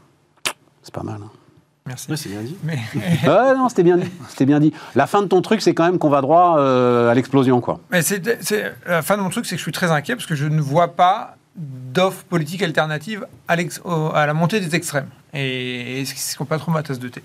[0.82, 1.17] C'est pas mal.
[1.23, 1.30] hein.
[1.88, 2.12] Merci.
[2.12, 2.58] Ouais, c'est bien dit.
[2.63, 2.78] Mais,
[3.26, 4.12] non, c'était bien dit.
[4.30, 4.73] C'était bien dit.
[4.95, 7.80] La fin de ton truc, c'est quand même qu'on va droit euh, à l'explosion, quoi.
[7.89, 10.28] mais c'est, c'est- la fin de mon truc, c'est que je suis très inquiet parce
[10.28, 15.08] que je ne vois pas d'offres politiques alternatives à, la montée des extrêmes.
[15.34, 17.23] Et, et c'est pas trop ma tasse de thé.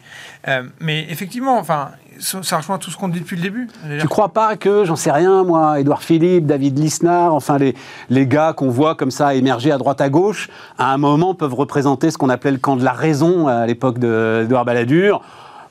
[0.48, 3.68] Euh, mais effectivement, enfin, ça, rejoint tout ce qu'on dit depuis le début.
[4.00, 7.74] Tu crois pas que, j'en sais rien, moi, Édouard Philippe, David Lisnard, enfin les,
[8.10, 10.48] les gars qu'on voit comme ça émerger à droite à gauche,
[10.78, 13.98] à un moment peuvent représenter ce qu'on appelait le camp de la raison à l'époque
[13.98, 15.22] d'Edouard Balladur.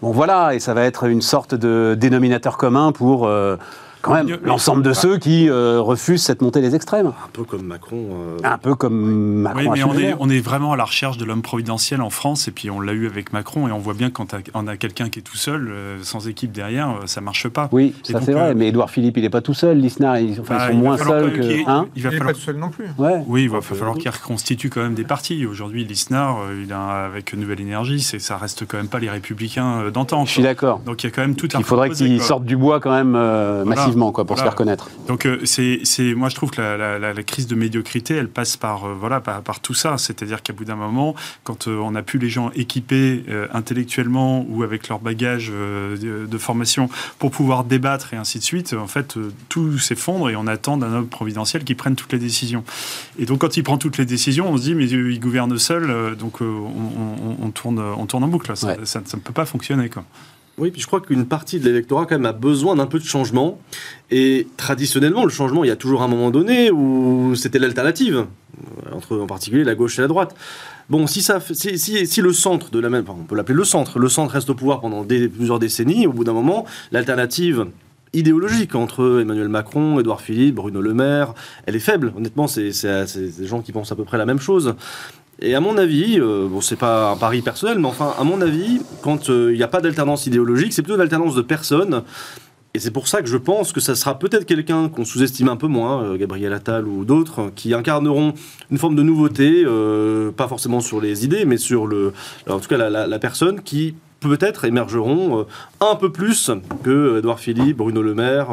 [0.01, 3.58] Bon voilà, et ça va être une sorte de dénominateur commun pour euh,
[4.01, 7.07] quand même l'ensemble de ceux qui euh, refusent cette montée des extrêmes.
[7.07, 8.07] Un peu comme Macron.
[8.11, 10.17] euh, Un peu comme Macron Oui, mais on est, faire.
[10.19, 12.93] on est vraiment à la recherche de l'homme providentiel en France, et puis on l'a
[12.93, 15.69] eu avec Macron, et on voit bien quand on a quelqu'un qui est tout seul,
[15.71, 17.69] euh, sans équipe derrière, euh, ça marche pas.
[17.71, 20.19] Oui, Et ça c'est vrai, euh, mais Édouard Philippe, il n'est pas tout seul, Lisnard,
[20.19, 21.69] ils, enfin, bah, ils sont il va moins falloir seuls que...
[21.69, 22.85] Hein il va Il n'est falloir pas tout seul non plus.
[22.97, 23.23] ouais.
[23.27, 25.45] Oui, il va falloir qu'il reconstitue quand même des partis.
[25.45, 29.89] Aujourd'hui, l'ISNAR, euh, il a, avec Nouvelle Énergie, ça reste quand même pas les républicains
[29.93, 30.25] d'antan.
[30.25, 30.79] Je suis d'accord.
[30.85, 32.91] Donc il y a quand même tout un Il faudrait qu'ils sortent du bois quand
[32.91, 33.63] même euh,
[34.12, 34.89] Quoi, pour se faire connaître.
[35.08, 35.82] Donc euh, c'est,
[36.15, 38.93] moi je trouve que la, la- la- la crise de médiocrité, elle passe par euh,
[38.99, 39.97] voilà par, par tout ça.
[39.97, 44.45] C'est-à-dire qu'à bout d'un moment, quand euh, on n'a plus les gens équipés euh, intellectuellement
[44.49, 49.17] ou avec leur bagage de, formation pour pouvoir débattre et ainsi de suite, en fait
[49.49, 52.63] tout s'effondre et on attend d'un homme providentiel qui prenne toutes les décisions.
[53.19, 56.15] Et donc quand il prend toutes les décisions, on se dit mais il gouverne seul,
[56.17, 58.56] donc on, on- on tourne on tourne en boucle.
[58.56, 58.77] Ça, Ouais.
[58.84, 60.04] ça- ça ne peut pas fonctionner quoi.
[60.62, 63.04] Oui, puis je crois qu'une partie de l'électorat quand même a besoin d'un peu de
[63.04, 63.60] changement.
[64.12, 68.95] Et traditionnellement, le changement, il y a toujours un moment donné où c'était l'alternative, euh,
[68.95, 70.36] entre en particulier la gauche et la droite.
[70.88, 73.97] Bon, si, ça, si, si, le centre de la même, on peut l'appeler le centre,
[73.97, 77.65] le centre reste au pouvoir pendant plusieurs décennies, au bout d'un moment, l'alternative
[78.13, 81.34] idéologique entre Emmanuel Macron, Édouard Philippe, Bruno Le Maire,
[81.65, 82.13] elle est faible.
[82.15, 84.76] Honnêtement, c'est des gens qui pensent à peu près la même chose.
[85.41, 88.41] Et à mon avis, euh, bon, c'est pas un pari personnel, mais enfin, à mon
[88.41, 92.04] avis, quand euh, il n'y a pas d'alternance idéologique, c'est plutôt une alternance de personnes.
[92.73, 95.58] Et c'est pour ça que je pense que ça sera peut-être quelqu'un qu'on sous-estime un
[95.58, 98.34] peu moins, euh, Gabriel Attal ou d'autres, qui incarneront
[98.69, 102.13] une forme de nouveauté, euh, pas forcément sur les idées, mais sur le,
[102.47, 105.47] en tout cas la, la- la personne qui peut-être émergeront
[105.82, 106.51] un peu plus
[106.84, 108.49] que Edouard Philippe, Bruno Le Maire,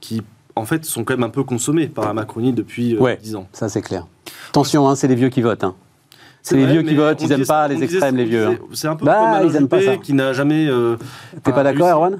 [0.00, 0.22] qui
[0.56, 3.16] en fait sont quand même un peu consommés par la Macronie depuis Ouais.
[3.22, 3.48] 10 ans.
[3.52, 4.06] Ça c'est clair.
[4.48, 5.62] Attention, hein, c'est les vieux qui votent.
[5.64, 5.76] hein.
[6.48, 8.46] C'est les vieux qui votent, ils n'aiment pas les extrêmes, les vieux.
[8.46, 8.54] hein.
[8.72, 9.96] C'est un peu Bah, comme ils aiment pas ça.
[9.96, 10.68] qui n'a jamais.
[10.68, 10.96] euh,
[11.42, 11.88] T'es pas d'accord.
[11.88, 12.18] Erwan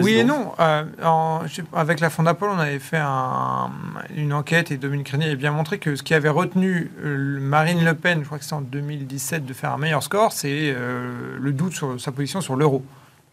[0.00, 0.52] Oui, et non.
[0.60, 1.40] Euh, en-
[1.72, 3.70] avec la Fondapol, on avait fait un-
[4.16, 7.84] une enquête et Dominique Régnier avait bien montré que ce qui avait retenu euh, Marine
[7.84, 11.36] Le Pen, je crois que c'était en 2017, de faire un meilleur score, c'est euh,
[11.40, 12.84] le doute sur sa position sur l'euro.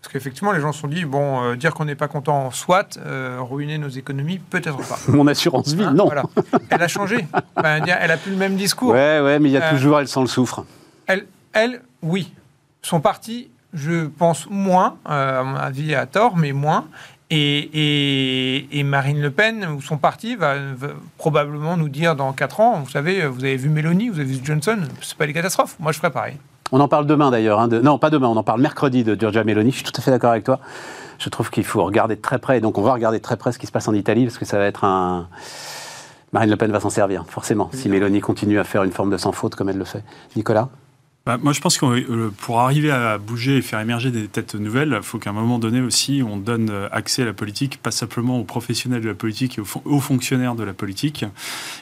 [0.02, 2.98] Parce qu'effectivement, les gens se sont dit, bon, euh, dire qu'on n'est pas content, soit,
[2.98, 4.98] euh, ruiner nos économies, peut-être pas.
[5.08, 6.06] Mon assurance vie, Hein, non.
[6.06, 6.24] voilà.
[6.72, 7.18] Elle a changé.
[7.86, 8.94] Dire, elle a plus le même discours.
[8.94, 10.66] Ouais, ouais, mais il y a Euh, toujours elle sans le soufre.
[11.06, 12.34] Elle, elle, oui.
[12.82, 16.88] Son parti, je pense moins, à mon avis à tort, mais moins.
[17.30, 20.88] Et, et- et Marine Le Pen, ou son parti, va, va
[21.18, 24.40] probablement nous dire dans 4 ans, vous savez, vous avez vu Mélanie, vous avez vu
[24.44, 25.76] Johnson, c'est pas des catastrophes.
[25.80, 26.38] Moi, je ferais pareil.
[26.72, 27.60] On en parle demain d'ailleurs.
[27.60, 29.72] hein, de- Non, pas demain, on en parle mercredi de Giorgia Meloni.
[29.72, 30.60] Je suis tout à fait d'accord avec toi.
[31.20, 32.58] Je trouve qu'il faut regarder de très près.
[32.58, 34.38] Et donc on va regarder de très près ce qui se passe en Italie parce
[34.38, 35.28] que ça va être un.
[36.34, 39.18] Marine Le Pen va s'en servir, forcément, si Mélanie continue à faire une forme de
[39.18, 40.02] sans faute comme elle le fait.
[40.38, 40.70] Nicolas?
[41.24, 44.56] Bah, moi, je pense que euh, pour arriver à bouger et faire émerger des têtes
[44.56, 47.78] nouvelles, il faut qu'à un moment donné aussi, on donne euh, accès à la politique,
[47.78, 51.24] pas simplement aux professionnels de la politique et aux, fonctionnaires de la politique.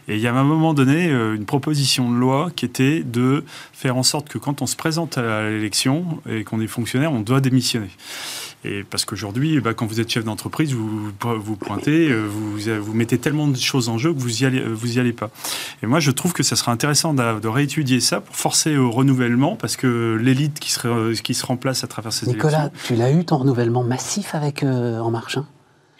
[0.09, 3.01] Et il y a à un moment donné euh, une proposition de loi qui était
[3.01, 7.13] de faire en sorte que quand on se présente à l'élection et qu'on est fonctionnaire,
[7.13, 7.91] on doit démissionner.
[8.65, 12.93] Et parce qu'aujourd'hui, bah, quand vous êtes chef d'entreprise, vous vous pointez, euh, vous, vous
[12.93, 15.29] mettez tellement de choses en jeu que vous y allez, euh, vous y allez pas.
[15.81, 19.55] Et moi, je trouve que ça serait intéressant de, réétudier ça pour forcer au renouvellement,
[19.55, 23.11] parce que l'élite qui se, euh, qui se remplace à travers ces Nicolas, tu l'as
[23.11, 25.45] eu ton renouvellement massif avec En Marche hein?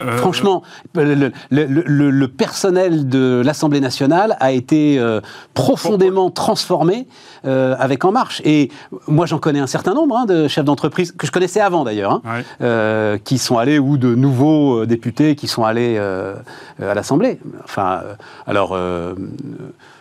[0.02, 0.62] Euh, Franchement,
[0.94, 5.20] le, personnel de l'Assemblée nationale a été euh,
[5.54, 7.06] profondément transformé
[7.46, 8.40] euh, avec En Marche.
[8.44, 8.70] Et
[9.06, 12.22] moi, j'en connais un certain nombre hein, de chefs d'entreprise, que je connaissais avant d'ailleurs,
[12.24, 17.38] hein, qui sont allés, ou de nouveaux députés qui sont allés à l'Assemblée.
[17.64, 18.02] Enfin,
[18.46, 18.78] alors,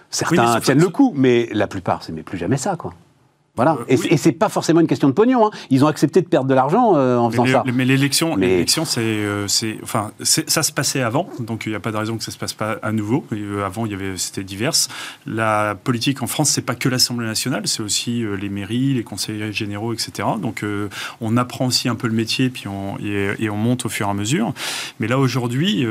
[0.10, 2.94] certains tiennent le coup, mais la plupart, c'est mais plus jamais ça, quoi.
[3.60, 3.74] Voilà.
[3.74, 5.48] Euh, et, ce c'est pas forcément une question de pognon.
[5.48, 5.52] Hein.
[5.70, 7.64] Ils ont accepté de perdre de l'argent euh, en faisant ça.
[7.66, 11.92] Mais l'élection, l'élection, euh, c'est, enfin, ça se passait avant, donc il n'y a pas
[11.92, 13.26] de raison que ça se passe pas à nouveau.
[13.66, 14.88] avant, il y avait, c'était diverse.
[15.26, 19.52] La politique en France, c'est pas que l'Assemblée nationale, c'est aussi les mairies, les conseillers
[19.52, 20.26] généraux, etc.
[20.42, 20.64] Donc,
[21.20, 24.10] on apprend aussi un peu le métier, puis on, et, on monte au fur et
[24.10, 24.54] à mesure.
[25.02, 25.86] Mais là aujourd'hui,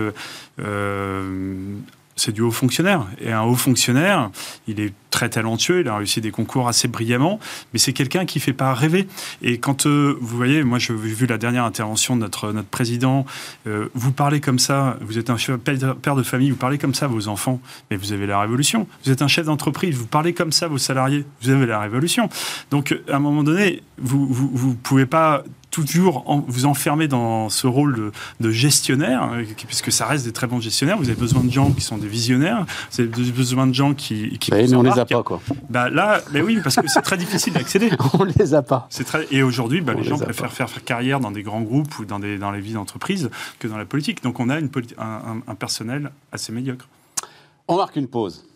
[2.19, 3.07] c'est du haut fonctionnaire.
[3.21, 4.31] Et un haut fonctionnaire,
[4.67, 7.39] il est très talentueux, il a réussi des concours assez brillamment,
[7.73, 9.09] mais c'est quelqu'un qui ne fait pas rêver.
[9.41, 13.25] Et quand euh, vous voyez, moi j'ai vu la dernière intervention de notre, notre président,
[13.67, 17.07] euh, vous parlez comme ça, vous êtes un père de famille, vous parlez comme ça
[17.07, 18.87] à vos enfants, mais vous avez la révolution.
[19.05, 21.81] Vous êtes un chef d'entreprise, vous parlez comme ça à vos salariés, vous avez la
[21.81, 22.29] révolution.
[22.71, 28.13] Donc à un moment donné, vous ne pouvez pas toujours vous enfermer dans ce rôle
[28.41, 30.97] de, gestionnaire, hein, puisque ça reste des très bons gestionnaires.
[30.99, 34.39] Vous avez besoin de gens qui sont des visionnaires, vous avez besoin de gens qui.
[34.39, 35.41] qui bah, mais on les a pas, quoi.
[35.69, 37.91] Bah, là, mais oui, parce que c'est très difficile d'accéder.
[38.19, 38.89] on les a pas.
[39.07, 42.05] Très, et aujourd'hui, bah, les, gens préfèrent faire, faire, carrière dans des grands groupes ou
[42.05, 44.23] dans, des, dans les vies d'entreprise que dans la politique.
[44.23, 46.89] Donc on a une, un personnel assez médiocre.
[47.69, 48.48] On marque une pause.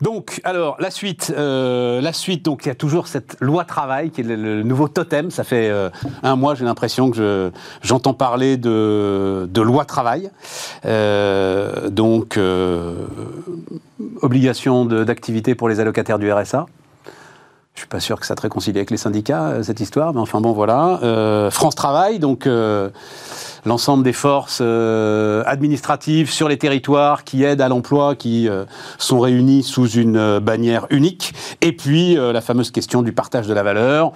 [0.00, 4.10] Donc, alors, la suite, euh, la suite, donc il y a toujours cette loi travail
[4.10, 5.30] qui est le, nouveau totem.
[5.30, 5.90] Ça fait euh,
[6.22, 10.30] un mois, j'ai l'impression que j'entends parler de, de, loi travail.
[10.86, 12.38] Euh, donc,
[14.22, 16.66] obligation d'activité pour les allocataires du RSA.
[17.74, 20.40] Je suis pas sûr que ça te réconcilie avec les syndicats, cette histoire, mais enfin
[20.40, 21.48] bon, voilà.
[21.50, 22.46] France Travail, donc
[23.64, 28.64] l'ensemble des forces euh, administratives sur les territoires qui aident à l'emploi, qui euh,
[28.98, 31.34] sont réunies sous une euh, bannière unique.
[31.60, 34.12] Et puis la fameuse question du partage de la valeur,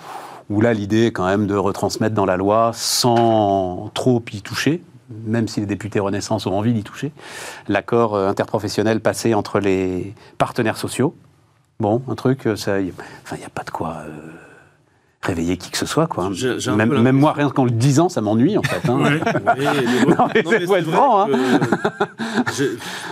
[0.51, 4.83] où là l'idée est quand même de retransmettre dans la loi sans trop y toucher,
[5.27, 7.13] même si les députés Renaissance ont envie d'y toucher,
[7.69, 11.15] l'accord interprofessionnel passé entre les partenaires sociaux.
[11.81, 12.77] Bon, un truc, ça,
[13.23, 14.05] enfin, il n'y a pas de quoi
[15.25, 16.31] réveiller qui que ce soit, quoi.
[16.77, 18.89] Même, moi, rien qu'en le disant, ça m'ennuie, en fait.
[18.89, 18.99] Hein.
[20.09, 21.23] non, mais, faut être franc.
[21.23, 21.29] Hein.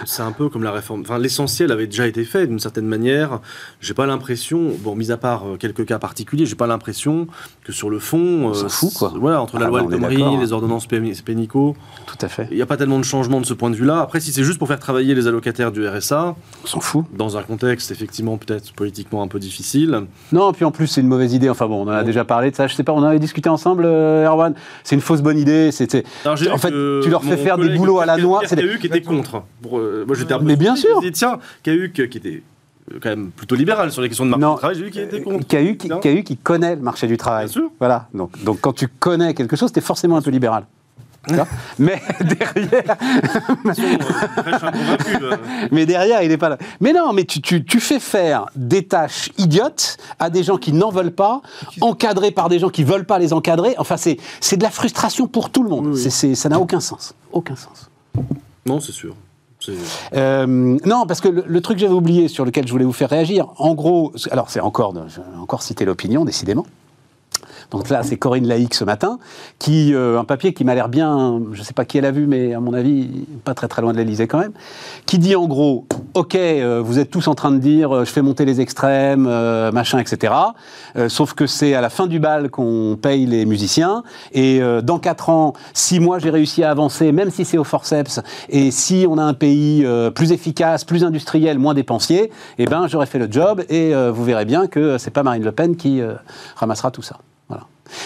[0.05, 1.01] c'est un peu comme la réforme.
[1.03, 3.41] Enfin, l'essentiel avait déjà été fait d'une certaine manière.
[3.81, 7.27] J'ai pas l'impression, bon, mis à part euh, quelques cas particuliers, j'ai pas l'impression
[7.65, 9.13] que sur le fond, on s'en euh, fout, quoi.
[9.17, 12.49] Voilà, entre la ah, loi El les ordonnances pénicaux, tout à fait.
[12.51, 14.01] Il n'y a pas tellement de changements de ce point de vue-là.
[14.01, 17.05] Après, si c'est juste pour faire travailler les allocataires du RSA, on s'en fout.
[17.17, 20.03] Dans un contexte effectivement peut-être politiquement un peu difficile.
[20.33, 21.49] Non, puis en plus c'est une mauvaise idée.
[21.49, 22.67] Enfin bon, on en a déjà parlé de ça.
[22.67, 24.55] Je sais pas, on avait discuté ensemble, euh, Erwan.
[24.85, 25.71] C'est une fausse bonne idée.
[25.73, 26.05] C'était.
[26.25, 26.71] En fait,
[27.03, 28.43] tu leur fais faire des boulots à la noix.
[28.47, 28.79] C'est des...
[28.79, 29.43] qui était contre.
[29.73, 30.35] Euh, moi, j'étais.
[30.41, 31.01] Mais bien sûr.
[31.13, 32.43] Tiens, KU qui était
[32.91, 35.03] euh, quand même plutôt libéral sur les questions de marché du travail, j'ai vu qu'il
[35.03, 35.47] était contre.
[35.47, 37.47] KU qui, KU qui connaît le marché du travail.
[37.47, 37.71] Bien sûr.
[37.79, 38.09] Voilà.
[38.15, 40.65] Donc, donc quand tu connais quelque chose, tu es forcément un peu libéral.
[41.79, 42.97] Mais derrière.
[45.71, 46.59] mais derrière, il n'est pas là.
[46.81, 50.73] Mais non, mais tu, tu, tu, fais faire des tâches idiotes à des gens qui
[50.73, 51.43] n'en veulent pas,
[51.81, 53.75] encadrés par des gens qui ne veulent pas les encadrer.
[53.79, 55.97] Enfin, c'est de la frustration pour tout le monde.
[55.97, 57.15] c'est ça n'a aucun sens.
[57.33, 57.91] Aucun sens.
[58.67, 59.15] Non, c'est sûr.
[60.15, 60.47] Euh,
[60.85, 63.49] non, parce que le, truc que j'avais oublié, sur lequel je voulais vous faire réagir,
[63.59, 64.95] en gros, alors c'est encore,
[65.41, 66.67] encore citer l'opinion, décidément.
[67.73, 69.19] Donc là, c'est Corinne Laïc ce matin,
[69.59, 72.11] qui euh, un papier qui m'a l'air bien, je ne sais pas qui elle a
[72.11, 74.53] vu, mais à mon avis, pas très très loin de l'Elysée quand même,
[75.07, 78.11] qui dit en gros, ok, euh, vous êtes tous en train de dire, euh, je
[78.11, 79.23] fais monter les extrêmes,
[79.73, 80.35] machin, etc.
[81.09, 85.31] sauf que c'est à la fin du bal qu'on paye les musiciens, et dans quatre
[85.31, 89.17] ans, si moi j'ai réussi à avancer, même si c'est au forceps, et si on
[89.17, 93.63] a un pays plus efficace, plus industriel, moins dépensier, eh ben j'aurais fait le job,
[93.71, 96.03] et vous verrez bien que c'est pas Marine Le Pen qui
[96.57, 97.17] ramassera tout ça.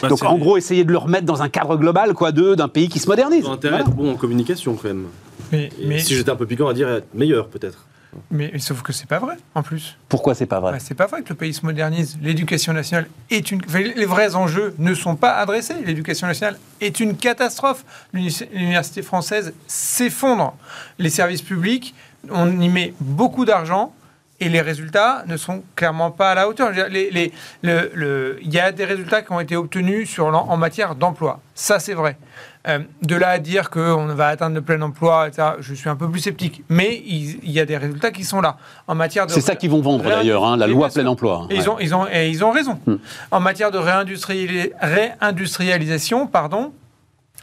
[0.03, 2.89] Bah, Donc en gros, essayer de le remettre dans un cadre global, quoi, d'un pays
[2.89, 3.47] qui se modernise.
[3.47, 5.07] intérêt bon en communication quand même.
[5.53, 7.87] Mais, Si j'étais un peu piquant à dire être meilleur, peut-être.
[8.31, 9.97] mais, mais sauf que c'est pas vrai, en plus.
[10.09, 12.19] Pourquoi c'est pas vrai Bah, c'est pas vrai que le pays se modernise.
[12.23, 13.61] L'éducation nationale est une.
[13.67, 15.75] enfin, les vrais enjeux ne sont pas adressés.
[15.85, 17.85] L'éducation nationale est une catastrophe.
[18.13, 20.57] L'uni- L'université française s'effondre.
[20.99, 21.95] Les services publics,
[22.31, 23.93] on y met beaucoup d'argent.
[24.39, 26.71] Et les résultats ne sont clairement pas à la hauteur.
[26.73, 30.27] Dire, les- les- le- le- Il y a des résultats qui ont été obtenus sur
[30.27, 31.41] en matière d'emploi.
[31.55, 32.19] Ça, c'est vrai.
[32.69, 35.97] Euh, de là à dire qu'on va atteindre le plein emploi, etc., je suis un
[35.97, 36.65] peu plus sceptique.
[36.69, 38.59] Mais il, il y a des résultats qui sont là.
[38.89, 41.47] En matière de C'est ça qu'ils vont vendre d'ailleurs, hein, la Et loi plein emploi.
[41.49, 42.79] Et ils, ont, ils, ont, et ils ont raison.
[42.87, 42.97] Hmm.
[43.31, 46.73] En matière de réindustriali- réindustrialisation, pardon,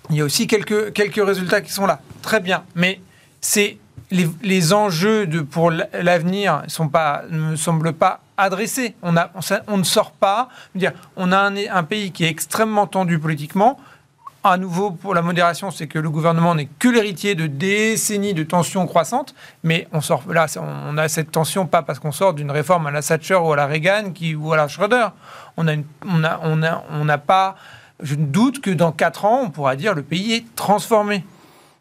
[0.10, 2.02] il y a aussi quelques, quelques résultats qui sont là.
[2.22, 2.64] Très bien.
[2.76, 3.00] Mais
[3.42, 3.78] c'est
[4.14, 6.64] les, enjeux pour l'avenir
[7.32, 8.96] ne me semblent pas adressés.
[9.02, 10.50] On, ne sort pas.
[11.16, 13.80] on a un, pays qui est extrêmement tendu politiquement.
[14.46, 18.44] À nouveau, pour la modération, c'est que le gouvernement n'est que l'héritier de décennies de
[18.44, 22.52] tensions croissantes, mais on sort là, on a cette tension pas parce qu'on sort d'une
[22.52, 25.08] réforme à la Thatcher ou à la Reagan qui, ou à la Schroeder.
[25.56, 27.56] On n'a pas.
[28.02, 31.24] Je doute que dans quatre ans, on pourra dire le pays est transformé.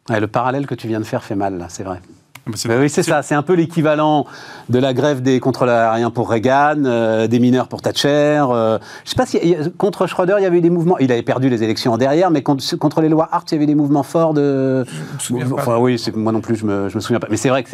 [0.09, 1.99] Le parallèle que tu viens de faire fait mal, c'est vrai.
[2.45, 3.21] Ah bah, oui, c'est ça.
[3.21, 4.25] C'est un peu l'équivalent
[4.67, 8.43] de la grève des contrôles aériens pour Reagan, euh, des mineurs pour Thatcher.
[8.49, 9.39] euh, je sais pas si
[9.77, 10.97] contre Schroeder, il y avait eu des mouvements.
[10.97, 13.57] Il avait perdu les élections en derrière, mais contre, contre les lois Hart, il y
[13.57, 14.85] avait des mouvements forts de.
[15.13, 15.53] me souviens pas.
[15.55, 17.27] Enfin, oui, moi non plus, je me, je me souviens pas.
[17.29, 17.69] Mais c'est vrai que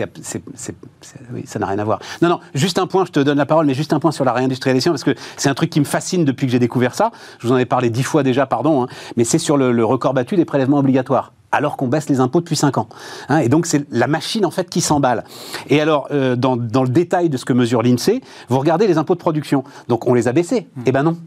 [1.33, 1.99] oui, ça n'a rien à voir.
[2.21, 2.39] Non, non.
[2.53, 3.05] Juste un point.
[3.05, 5.49] Je te donne la parole, mais juste un point sur la réindustrialisation parce que c'est
[5.49, 7.11] un truc qui me fascine depuis que j'ai découvert ça.
[7.39, 8.83] Je vous en ai parlé dix fois déjà, pardon.
[8.83, 12.19] hein, mais c'est sur le, le record battu des prélèvements obligatoires alors qu'on baisse les
[12.19, 12.87] impôts depuis 5 ans.
[13.27, 15.23] Hein, et donc c'est la machine en fait qui s'emballe.
[15.69, 18.97] Et alors euh, dans, dans le détail de ce que mesure l'INSEE, vous regardez les
[18.97, 19.63] impôts de production.
[19.87, 20.67] Donc on les a baissés.
[20.85, 21.17] Eh ben non.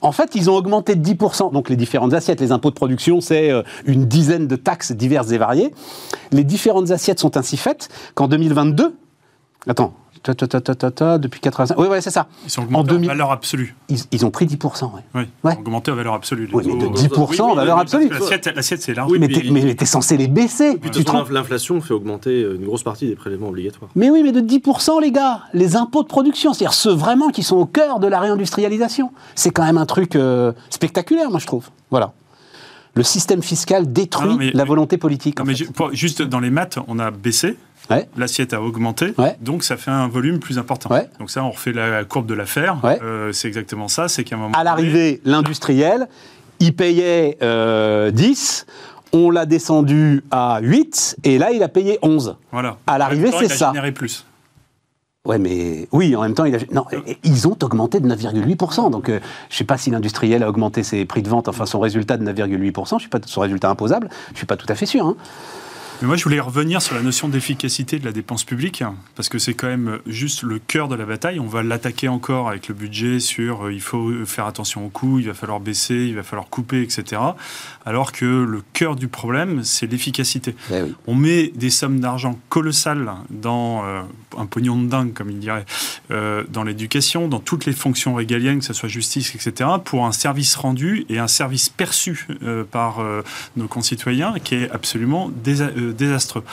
[0.00, 1.52] En fait, ils ont augmenté de 10%.
[1.52, 5.30] Donc les différentes assiettes, les impôts de production, c'est euh, une dizaine de taxes diverses
[5.30, 5.72] et variées.
[6.32, 8.96] Les différentes assiettes sont ainsi faites qu'en 2022,
[9.68, 12.26] attends, ta, ta, ta, ta, ta, ta, depuis 85, oui, ouais, c'est ça.
[12.44, 13.76] Ils sont En augmentés en, 2000 valeur absolue.
[13.88, 14.84] Ils, ils ont pris 10%.
[14.86, 14.90] Ouais.
[15.14, 15.56] Oui, Ouais.
[15.58, 16.48] augmentés en valeur absolue.
[16.52, 17.24] Oui, mais de taux.
[17.26, 18.08] 10% en oui, valeur oui, absolue.
[18.08, 19.10] Parce que L'assiette, l'assiette, c'est large.
[19.12, 20.80] Oui, mais mais t'es censé les baisser.
[21.30, 23.90] L'inflation fait augmenter euh, une grosse partie des prélèvements obligatoires.
[23.94, 27.42] Mais oui, mais de 10%, les gars, les impôts de production, c'est-à-dire ceux vraiment qui
[27.42, 29.12] sont au cœur de la réindustrialisation.
[29.34, 31.68] C'est quand même un truc euh, spectaculaire, moi, je trouve.
[31.90, 32.12] Voilà.
[32.96, 35.38] Le système fiscal détruit non, mais- la volonté politique.
[35.38, 35.64] Non, en mais fait.
[35.64, 37.56] ju- pour- juste dans les maths, on a baissé,
[37.90, 38.08] Ouais.
[38.16, 39.36] l'assiette a augmenté, Ouais.
[39.40, 40.88] donc ça fait un volume plus important.
[40.90, 41.08] Ouais.
[41.18, 42.78] Donc ça, on refait la courbe de l'affaire.
[42.84, 44.08] Euh, c'est exactement ça.
[44.08, 46.08] C'est qu'à un moment À l'arrivée, l'industriel,
[46.60, 48.64] il payait euh, 10,
[49.12, 52.36] on l'a descendu à 8, et là, il a payé 11.
[52.52, 52.78] voilà.
[52.86, 53.66] à l'arrivée, c'est il a ça.
[53.68, 54.24] généré plus.
[55.26, 56.58] Ouais, mais oui, en même temps, il a...
[56.72, 58.90] non, et- ils ont augmenté de 9,8%.
[58.90, 61.64] Donc, euh, je ne sais pas si l'industriel a augmenté ses prix de vente, enfin
[61.64, 62.96] son résultat de 9,8%.
[62.96, 64.10] Je suis pas son résultat imposable.
[64.32, 65.06] Je suis pas tout à fait sûr.
[65.06, 65.16] hein.
[66.02, 68.82] Mais moi, je voulais revenir sur la notion d'efficacité de la dépense publique,
[69.14, 71.38] parce que c'est quand même juste le cœur de la bataille.
[71.38, 75.20] On va l'attaquer encore avec le budget sur euh, il faut faire attention aux coûts,
[75.20, 77.22] il va falloir baisser, il va falloir couper, etc.
[77.86, 80.56] Alors que le cœur du problème, c'est l'efficacité.
[80.72, 80.94] Eh oui.
[81.06, 84.02] On met des sommes d'argent colossales dans euh,
[84.36, 85.64] un pognon de dingue, comme il dirait,
[86.10, 90.12] euh, dans l'éducation, dans toutes les fonctions régaliennes, que ce soit justice, etc., pour un
[90.12, 92.26] service rendu et un service perçu
[92.70, 92.96] par
[93.56, 96.44] nos concitoyens qui est absolument désa- euh, désastreux.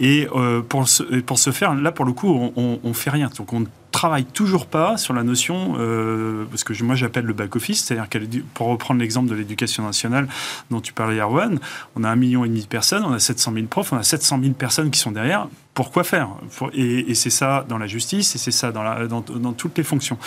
[0.00, 3.10] Et euh, pour, ce, pour ce faire, là, pour le coup, on, on, on fait
[3.10, 3.30] rien.
[3.36, 7.84] Donc on travaille toujours pas sur la notion, euh, parce que moi j'appelle le back-office,
[7.84, 10.28] c'est-à-dire est- pour reprendre l'exemple de l'éducation nationale
[10.70, 11.58] dont tu parlais, Erwan,
[11.96, 14.02] on a un million et demi de personnes, on a 700 000 profs, on a
[14.02, 15.48] 700 000 personnes qui sont derrière.
[15.78, 16.30] Pourquoi faire
[16.72, 20.18] Et, c'est ça dans la justice, et c'est ça dans, dans, dans toutes les fonctions.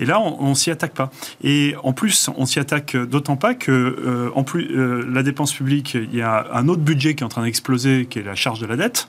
[0.00, 1.12] Et là, on, on s'y attaque pas.
[1.44, 5.52] Et en plus, on s'y attaque d'autant pas que, euh, en plus, euh, la dépense
[5.52, 8.34] publique, il y a un autre budget qui est en train d'exploser, qui est la
[8.34, 9.06] charge de la dette.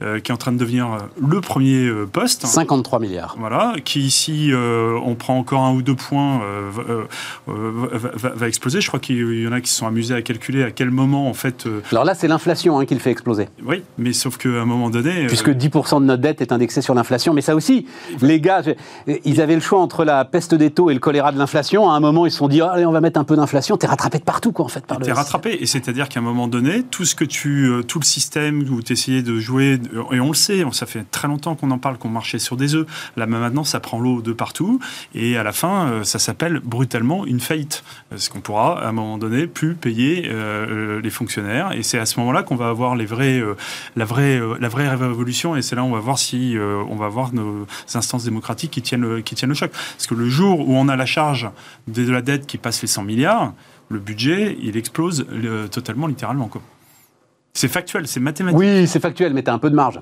[0.00, 2.46] Euh, qui est en train de devenir euh, le premier euh, poste.
[2.46, 3.34] 53 milliards.
[3.38, 6.70] Voilà, qui ici, euh, on prend encore un ou deux points, euh,
[7.46, 8.80] va, va- va- va exploser.
[8.80, 11.28] Je crois qu'il y en a qui se sont amusés à calculer à quel moment,
[11.28, 11.66] en fait.
[11.92, 13.48] Alors là, c'est l'inflation hein, qui le fait exploser.
[13.64, 15.26] oui, mais sauf qu'à un moment donné.
[15.26, 17.34] Puisque 10% de notre dette est indexée sur l'inflation.
[17.34, 17.86] Mais ça aussi,
[18.20, 18.62] les gars,
[19.24, 21.90] ils avaient le choix entre la peste des taux et le choléra de l'inflation.
[21.90, 23.76] À un moment, ils se sont dit, allez, on va mettre un peu d'inflation.
[23.76, 24.84] T'es rattrapé de partout, quoi, en fait.
[24.86, 25.14] Par T'es le...
[25.14, 28.82] rattrapé, et c'est-à-dire qu'à un moment donné, tout ce que tu, tout le système où
[28.82, 29.78] tu essayais de jouer,
[30.12, 32.74] et on le sait, ça fait très longtemps qu'on en parle, qu'on marchait sur des
[32.74, 32.86] œufs.
[33.16, 34.80] Là maintenant, ça prend l'eau de partout,
[35.14, 38.92] et à la fin, euh, ça s'appelle brutalement une faillite, parce qu'on pourra à un
[38.92, 42.68] moment donné plus payer euh, euh, les fonctionnaires, et c'est à ce moment-là qu'on va
[42.68, 43.42] avoir les vrais,
[43.96, 47.08] la vraie, la vraie révolution, et c'est là où on va voir si on va
[47.08, 50.68] voir nos instances démocratiques qui tiennent, le, qui tiennent le choc, parce que le jour
[50.68, 51.48] où on a la charge
[51.86, 53.52] de la dette qui passe les 100 milliards
[53.90, 55.26] le budget, il explose
[55.70, 56.50] totalement, littéralement.
[57.58, 58.56] C'est factuel, c'est mathématique.
[58.56, 60.00] Oui, c'est factuel, mais tu as un peu de marge.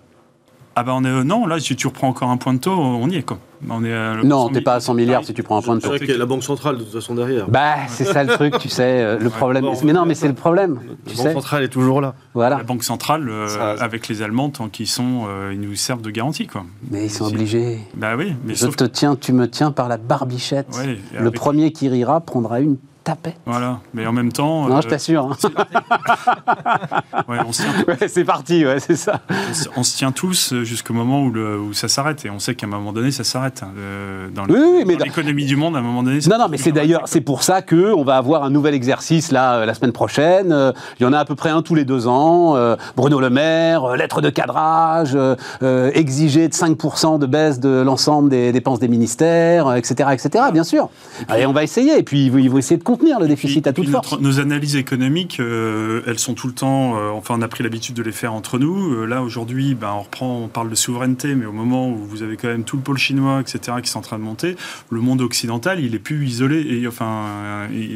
[0.78, 3.08] Ah bah on est, non, là, si tu reprends encore un point de taux, on
[3.08, 3.38] y est quoi.
[3.70, 5.80] On est à non, t'es pas à 100 milliards si tu prends un point de
[5.80, 5.84] taux.
[5.86, 7.48] C'est vrai qu'il y a la Banque centrale de toute façon derrière.
[7.48, 9.64] Bah, c'est ça le truc, tu sais, euh, le problème.
[9.64, 10.74] Bon, mais non, mais c'est le problème.
[11.06, 11.32] La Tu Banque sais.
[11.32, 12.12] centrale est toujours là.
[12.34, 12.58] Voilà.
[12.58, 16.02] La Banque centrale, euh, Ça- avec les Allemands, tant qu'ils sont, euh, ils nous servent
[16.02, 16.66] de garantie quoi.
[16.90, 17.78] Mais ils sont obligés.
[17.94, 20.66] Bah oui, mais Je sauf te tiens, tu me tiens par la barbichette.
[20.76, 22.76] Ouais, le avec- premier qui rira prendra une
[23.06, 23.36] tapette.
[23.46, 25.30] Voilà, mais en même temps, Non, euh, je t'assure.
[25.30, 25.48] hein.
[27.28, 29.20] ouais, on, se tient, Ouais, c'est parti, ouais, c'est ça.
[29.30, 32.30] on se- on se tient tous euh, jusqu'au moment où, le, où ça s'arrête, et
[32.30, 33.62] on sait qu'à un moment donné, ça s'arrête.
[33.62, 36.20] hein, euh, dans Oui, oui, mais dans dans- l'économie du monde, à un moment donné.
[36.20, 38.74] ça Non, non, mais c'est d'ailleurs, c'est pour ça que on va avoir un nouvel
[38.74, 40.50] exercice là euh, la semaine prochaine.
[40.52, 42.56] Euh, Il y en a à peu près un tous les deux ans.
[42.56, 47.60] Euh, Bruno Le Maire, euh, lettre de cadrage, euh, euh, exiger de 5% de baisse
[47.60, 50.44] de l'ensemble des dépenses des ministères, euh, etc., etc.
[50.52, 50.88] Bien sûr.
[51.36, 51.98] Et on va essayer.
[51.98, 54.12] Et puis ils vont- ils vont essayer de contenir le déficit Puis- à toute force.
[54.12, 56.96] notre- nos analyses économiques, euh, elles sont tout le temps.
[56.96, 58.94] euh, enfin, on a pris l'habitude de les faire entre nous.
[58.94, 62.22] Euh, là, aujourd'hui, ben, on reprend, on parle de souveraineté, mais au moment où vous
[62.22, 64.56] avez quand même tout le pôle chinois, etc., qui est en train de monter,
[64.90, 66.60] le monde occidental, il est plus isolé.
[66.60, 67.24] Et enfin,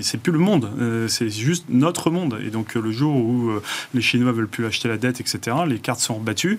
[0.03, 0.69] c'est plus le monde.
[1.09, 2.39] c'est juste notre monde.
[2.45, 3.51] Et donc, le jour où
[3.95, 6.59] les Chinois veulent plus acheter la dette, etc., les cartes sont rebattues.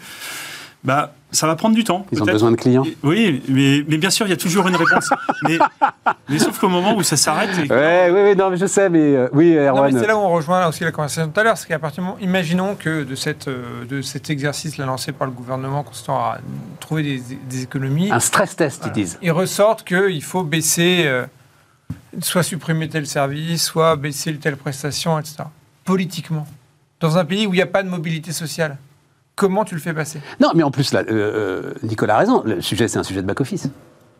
[0.83, 2.05] Bah, ça va prendre du temps.
[2.11, 2.83] Ils ont besoin de clients.
[2.83, 5.09] Et- Oui, mais, mais bien sûr, il y a toujours une réponse.
[5.47, 5.59] mais,
[6.27, 9.15] mais sauf qu'au moment où ça s'arrête, Ouais, oui, oui, non, mais je sais, mais
[9.15, 9.91] euh, oui, Erwan.
[9.97, 12.01] c'est là où on rejoint aussi la conversation de tout à l'heure, c'est qu'à partir
[12.03, 15.83] du moment, imaginons que de, cette, euh, de cet exercice là, lancé par le gouvernement
[15.83, 16.39] consistant à
[16.79, 19.19] trouver des, des économies, un stress test, ils disent.
[19.21, 21.25] ils ressortent qu'il faut baisser, euh,
[22.21, 25.43] soit supprimer tel service, soit baisser telle prestation, etc.
[25.85, 26.47] Politiquement,
[26.99, 28.77] dans un pays où il n'y a pas de mobilité sociale,
[29.41, 30.21] comment tu le fais passer?
[30.39, 32.43] Non, mais en plus, euh, euh, Nicolas a raison.
[32.45, 33.69] Le sujet, c'est un sujet de back-office.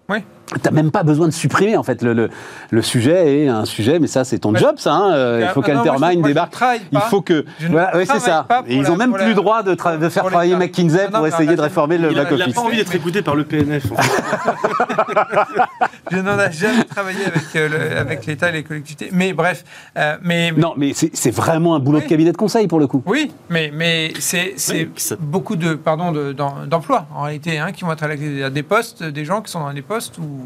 [0.10, 0.18] Oui.
[0.62, 2.02] T'as même pas besoin de supprimer, en fait.
[2.02, 2.30] Le, le,
[2.72, 4.60] le sujet est un sujet, mais ça, c'est ton Ouais.
[4.60, 4.92] job, ça.
[4.94, 5.40] hein.
[5.40, 6.54] Il faut Ah qu'Altermine débarque.
[6.92, 7.46] Il faut que.
[7.70, 8.46] Voilà, ouais, c'est ça.
[8.68, 10.58] Et ils la- ont même plus le droit de, tra- de faire pour travailler.
[10.58, 13.46] McKinsey Non, pour essayer de réformer le Il n'a pas envie d'être écouté par le
[13.46, 13.94] PNF.
[13.94, 14.12] en fait.
[16.12, 19.08] Je n'en ai jamais travaillé avec, euh, le- avec l'État et les collectivités.
[19.14, 19.64] Mais bref,
[19.98, 23.02] euh, mais, Non, mais c'est vraiment un boulot de cabinet de conseil, pour le coup.
[23.06, 27.58] Oui, mais, mais c'est c'est Oui, ça- beaucoup de pardon de- d'em- d'emplois en réalité
[27.60, 30.46] hein, qui vont être à des postes, des gens qui sont dans des postes où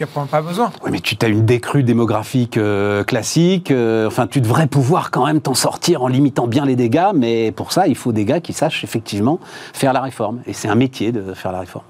[0.00, 0.72] il n'y a pas besoin.
[0.82, 3.70] Oui, mais tu as une décrue démographique euh, classique.
[3.70, 7.52] euh, enfin, tu devrais pouvoir quand même t'en sortir en limitant bien les dégâts, mais
[7.52, 9.40] pour ça, il faut des gars qui sachent effectivement
[9.74, 10.40] faire la réforme.
[10.46, 11.84] Et c'est un métier de faire la réforme.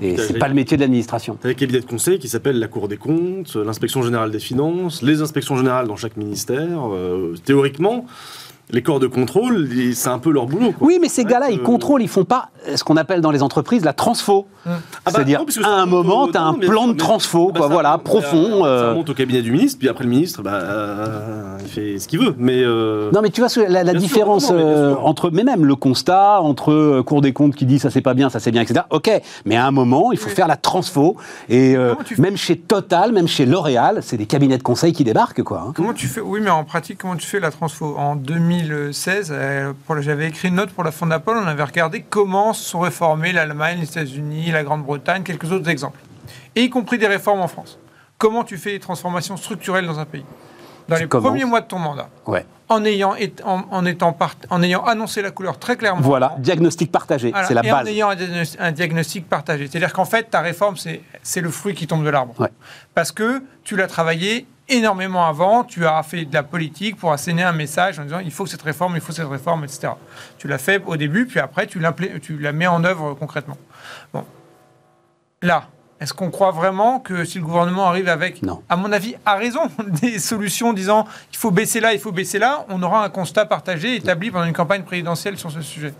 [0.00, 1.38] Et Et c'est pas le métier de l'administration.
[1.40, 5.02] T'as des cabinets de conseil qui s'appellent la Cour des comptes, l'inspection générale des finances,
[5.02, 6.92] les inspections générales dans chaque ministère.
[6.92, 8.04] Euh, théoriquement,
[8.70, 10.72] les corps de contrôle, c'est un peu leur boulot.
[10.72, 10.86] quoi.
[10.86, 13.42] Oui, mais ces gars-là, ils euh, contrôlent, ils font pas ce qu'on appelle dans les
[13.42, 14.46] entreprises la transfo.
[14.66, 14.70] Ah
[15.04, 17.98] bah, C'est-à-dire, à un moment, tu as un plan de transfo, bah, quoi, ça voilà,
[17.98, 18.62] profond.
[18.62, 18.90] Ça euh.
[18.92, 22.18] remonte au cabinet du ministre, puis après le ministre, bah, euh, il fait ce qu'il
[22.20, 22.34] veut.
[22.38, 25.44] Mais euh, Non, mais tu vois la, la sûr, différence non, mais euh, entre, mais
[25.44, 28.40] même le constat entre euh, Cour des comptes qui dit ça c'est pas bien, ça
[28.40, 28.80] c'est bien, etc.
[28.90, 29.10] Ok,
[29.44, 30.34] mais à un moment, il faut Oui.
[30.34, 31.16] faire la transfo.
[31.50, 35.42] Et euh, même chez Total, même chez L'Oréal, c'est des cabinets de conseil qui débarquent,
[35.42, 35.64] quoi.
[35.68, 35.72] hein.
[35.76, 37.96] Comment tu fais Oui, mais en pratique, comment tu fais la transfo?
[37.98, 38.16] En
[38.62, 43.32] 2016, euh, j'avais écrit une note pour la Fondapol, on avait regardé comment sont réformés
[43.32, 45.98] l'Allemagne, les États-Unis, la Grande-Bretagne, quelques autres exemples.
[46.54, 47.78] Et y compris des réformes en France.
[48.18, 50.24] Comment tu fais les transformations structurelles dans un pays?
[50.88, 51.30] Dans Tu les commences.
[51.30, 52.44] premiers mois de ton mandat, Ouais.
[52.68, 56.02] en ayant, en, en étant part- en ayant annoncé la couleur très clairement.
[56.02, 57.88] Voilà, diagnostic partagé, c'est la et en base.
[57.88, 59.66] ayant un, diagnos- un diagnostic partagé.
[59.66, 62.34] C'est-à-dire qu'en fait, ta réforme, c'est c'est le fruit qui tombe de l'arbre.
[62.38, 62.50] Ouais.
[62.94, 67.42] Parce que tu l'as travaillé énormément avant, tu as fait de la politique pour asséner
[67.42, 69.92] un message en disant il faut cette réforme, il faut cette réforme, etc.
[70.38, 71.80] Tu l'as fait au début, puis après, tu,
[72.22, 73.56] tu la mets en œuvre concrètement.
[74.12, 74.24] Bon.
[75.42, 75.68] Là,
[76.00, 78.62] est-ce qu'on croit vraiment que si le gouvernement arrive avec, Non.
[78.68, 79.60] à mon avis, a raison,
[80.02, 83.46] des solutions disant il faut baisser là, il faut baisser là, on aura un constat
[83.46, 85.94] partagé établi pendant une campagne présidentielle sur ce sujet?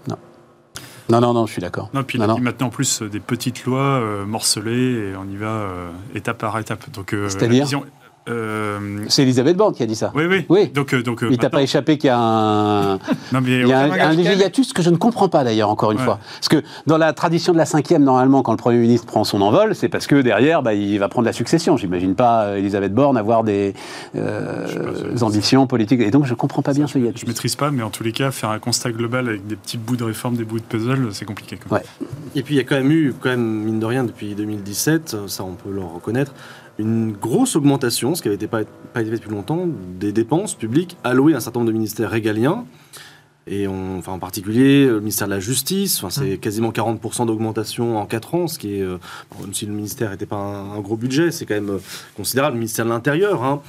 [1.11, 1.91] Non, non, non, je suis d'accord.
[1.93, 2.39] Non, puis Non, non.
[2.39, 6.39] maintenant en plus euh, des petites lois euh, morcelées et on y va euh, étape
[6.39, 6.89] par étape.
[6.93, 7.59] Donc, euh, C'est-à-dire?
[7.59, 7.85] la vision-
[8.29, 10.13] euh, C'est Elisabeth Borne qui a dit ça.
[10.15, 10.45] oui, oui.
[10.49, 10.69] Oui.
[10.69, 12.95] Donc, euh, donc, euh, Il t'a maintenant- pas échappé qu'il y a un,
[13.33, 15.93] Non, mais il y a un, léger hiatus que je ne comprends pas d'ailleurs, encore
[15.93, 16.05] une Ouais.
[16.05, 16.19] fois.
[16.35, 19.41] Parce que dans la tradition de la cinquième, normalement, quand le Premier ministre prend son
[19.43, 21.77] envol, c'est parce que derrière, bah, il va prendre la succession.
[21.77, 23.75] J'imagine pas Elisabeth Borne avoir des
[24.17, 26.01] euh, pas, ambitions politiques.
[26.01, 27.23] Et donc, je comprends pas bien ce hiatus.
[27.23, 29.79] Je maîtrise pas, mais en tous les cas, faire un constat global avec des petits
[29.79, 31.57] bouts de réforme, des bouts de puzzle, c'est compliqué.
[31.57, 31.79] quoi.
[31.79, 31.85] Ouais.
[32.35, 35.17] Et puis il y a quand même eu, quand même, mine de rien, depuis 2017,
[35.29, 36.33] ça on peut le reconnaître,
[36.79, 38.63] une grosse augmentation, ce qui n'avait été pas,
[38.93, 39.67] pas été fait depuis longtemps,
[39.99, 42.65] des dépenses publiques allouées à un certain nombre de ministères régaliens.
[43.47, 47.99] Et on, enfin, en particulier le ministère de la Justice, enfin, c'est quasiment 40% d'augmentation
[47.99, 48.97] en 4 ans, ce qui est, euh,
[49.41, 51.79] même si le ministère n'était pas un, un gros budget, c'est quand même euh,
[52.17, 52.55] considérable.
[52.55, 53.61] Le ministère de l'Intérieur, hein.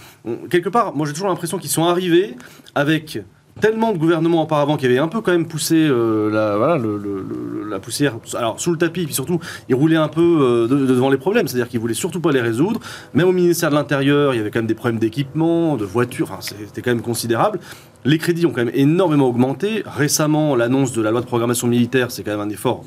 [0.49, 2.35] Quelque part, moi j'ai toujours l'impression qu'ils sont arrivés
[2.73, 3.19] avec
[3.59, 6.97] tellement de gouvernements auparavant qui avaient un peu quand même poussé euh, la, voilà, le-
[6.97, 9.39] le- le- la poussière alors, sous le tapis, puis surtout,
[9.69, 12.31] ils roulaient un peu euh, de- de- devant les problèmes, c'est-à-dire qu'ils voulaient surtout pas
[12.31, 12.79] les résoudre.
[13.13, 16.29] Même au ministère de l'Intérieur, il y avait quand même des problèmes d'équipement, de voitures,
[16.31, 17.59] enfin, c'était quand même considérable.
[18.05, 19.83] Les crédits ont quand même énormément augmenté.
[19.85, 22.83] Récemment, l'annonce de la loi de programmation militaire, c'est quand même un effort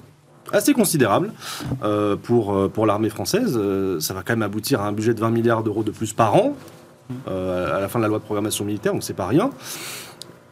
[0.53, 1.33] assez considérable
[1.83, 3.59] euh, pour, euh, pour l'armée française.
[4.01, 6.35] Ça va quand même aboutir à un budget de 20 milliards d'euros de plus par
[6.37, 6.55] an
[7.27, 9.49] à la fin de la loi de programmation militaire, donc c'est pas rien.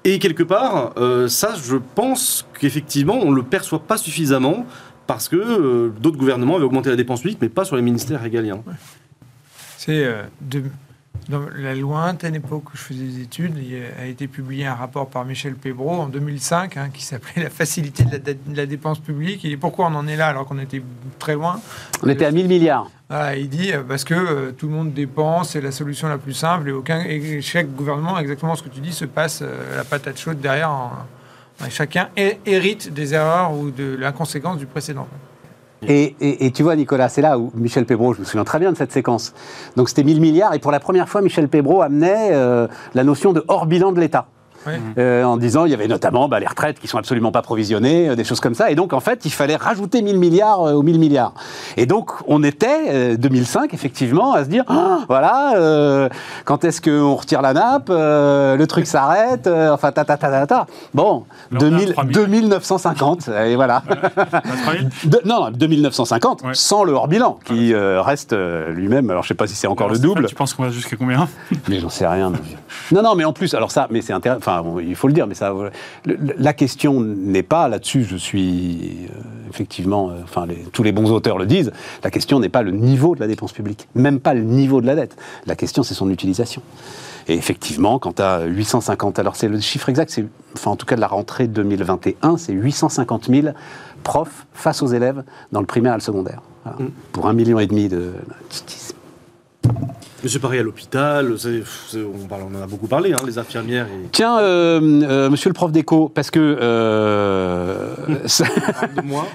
[0.08, 4.64] Et quelque part, euh, ça, je pense qu'effectivement, on ne le perçoit pas suffisamment
[5.08, 8.22] parce que euh, d'autres gouvernements avaient augmenté la dépense publique, mais pas sur les ministères
[8.22, 8.60] régaliens.
[9.78, 10.62] C'est euh, de-
[11.28, 15.08] dans la lointaine époque où je faisais des études, il a été publié un rapport
[15.08, 19.00] par Michel Pébro en 2005 hein, qui s'appelait La facilité de la, de la dépense
[19.00, 19.40] publique.
[19.42, 20.82] Dit pourquoi on en est là alors qu'on était
[21.18, 21.60] très loin?
[22.04, 22.88] On était à 1000 milliards.
[23.08, 26.18] Voilà, Il dit euh, parce que euh, tout le monde dépense, c'est la solution la
[26.18, 29.76] plus simple et, aucun, et chaque gouvernement, exactement ce que tu dis, se passe euh,
[29.76, 30.70] la patate chaude derrière.
[31.70, 35.06] chacun hé- hérite des erreurs ou de l'inconséquence du précédent.
[35.88, 38.76] Et, tu vois, Nicolas, c'est là où Michel Pébro, je me souviens très bien de
[38.76, 39.34] cette séquence.
[39.76, 42.30] Donc c'était 1000 milliards, et pour la première fois, Michel Pébro amenait
[42.94, 44.26] la notion de hors bilan de l'État.
[44.98, 48.08] Euh, en disant il y avait notamment bah, les retraites qui sont absolument pas provisionnées,
[48.10, 48.70] euh, des choses comme ça.
[48.70, 51.32] Et donc en fait, il fallait rajouter 1000 milliards euh, aux 1000 milliards.
[51.76, 56.08] Et donc on était, euh, 2005, effectivement, à se dire Ah, voilà, euh,
[56.44, 60.28] quand est-ce qu'on retire la nappe Euh, Le truc s'arrête euh, Enfin, ta ta ta
[60.30, 60.66] ta ta.
[60.94, 62.12] Bon, Alors, on a 2000, 3000.
[62.14, 63.82] 2950, et voilà.
[63.88, 66.50] On a 3000 De- non, non, 2950, Ouais.
[66.54, 69.10] sans le hors bilan, qui euh, reste euh, lui-même.
[69.10, 70.26] Alors je sais pas si c'est encore Alors, le double.
[70.26, 71.28] Tu penses qu'on va jusqu'à combien?
[71.68, 72.32] Mais j'en sais rien.
[72.92, 74.55] Non, non, mais en plus, alors ça, mais c'est intéressant.
[74.60, 75.52] Enfin, il faut le dire, mais ça,
[76.04, 78.04] la question n'est pas là-dessus.
[78.04, 81.72] Je suis euh, effectivement, euh, enfin, les- tous les bons auteurs le disent.
[82.04, 84.86] La question n'est pas le niveau de la dépense publique, même pas le niveau de
[84.86, 85.16] la dette.
[85.46, 86.62] La question, c'est son utilisation.
[87.28, 90.86] Et effectivement, quand tu as 850, alors c'est le chiffre exact, c'est, enfin, en tout
[90.86, 93.48] cas de la rentrée 2021, c'est 850 000
[94.04, 96.40] profs face aux élèves dans le primaire et le secondaire.
[96.64, 96.78] Voilà.
[97.12, 98.12] Pour un million et demi de.
[100.26, 101.32] Mais c'est pareil à l'hôpital,
[101.94, 103.86] on, en a beaucoup parlé, hein, les infirmières.
[103.86, 104.08] Et...
[104.10, 108.16] Tiens, euh, euh, monsieur le prof d'éco, parce que euh, de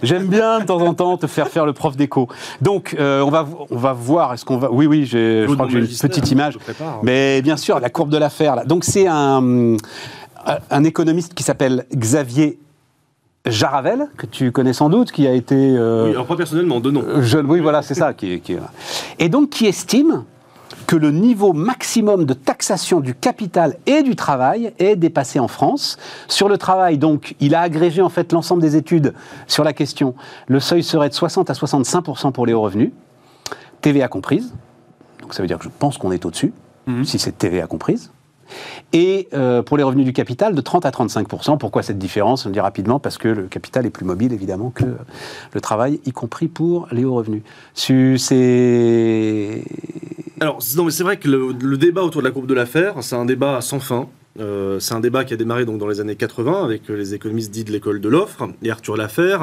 [0.03, 2.27] j'aime bien de temps en temps te faire faire le prof d'éco.
[2.59, 4.69] Donc, euh, on, va, on va voir, est-ce qu'on va...
[4.69, 6.57] Oui, oui, j'ai- je crois que j'ai une petite hein, image.
[6.57, 6.99] prépare.
[7.03, 8.57] Mais bien sûr, la courbe de l'affaire.
[8.57, 8.65] là.
[8.65, 9.77] Donc, c'est un,
[10.69, 12.59] un économiste qui s'appelle Xavier
[13.45, 15.55] Jaravel, que tu connais sans doute, qui a été...
[15.55, 17.05] euh, Oui, alors pas personnellement, deux noms.
[17.07, 18.13] euh, jeune, oui, voilà, c'est ça.
[18.13, 18.41] Qui,
[19.19, 20.25] Et donc, qui estime
[20.91, 25.97] que le niveau maximum de taxation du capital et du travail est dépassé en France.
[26.27, 29.13] Sur le travail, donc, il a agrégé en fait l'ensemble des études
[29.47, 30.15] sur la question.
[30.47, 32.91] Le seuil serait de 60 à 65% pour les hauts revenus,
[33.79, 34.53] TVA comprise.
[35.21, 36.51] Donc, ça veut dire que je pense qu'on est au-dessus,
[36.87, 37.05] Mhm.
[37.05, 38.11] si c'est TVA comprise.
[38.93, 42.45] Et euh, pour les revenus du capital, de 30 à 35% Pourquoi cette différence?
[42.45, 44.85] On le dit rapidement, parce que le capital est plus mobile, évidemment, que
[45.53, 47.43] le travail, y compris pour les hauts revenus.
[50.39, 52.95] Alors, non, mais c'est vrai que le, le débat autour de la courbe de l'affaire,
[53.01, 54.07] c'est un débat sans fin.
[54.39, 57.13] Euh, c'est un débat qui a démarré donc dans les années 80 avec euh, les
[57.13, 59.37] économistes dits de l'école de l'offre et Arthur Laffer.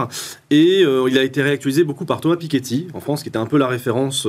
[0.51, 3.47] Et euh, il a été réactualisé beaucoup par Thomas Piketty en France, qui était un
[3.47, 4.27] peu la référence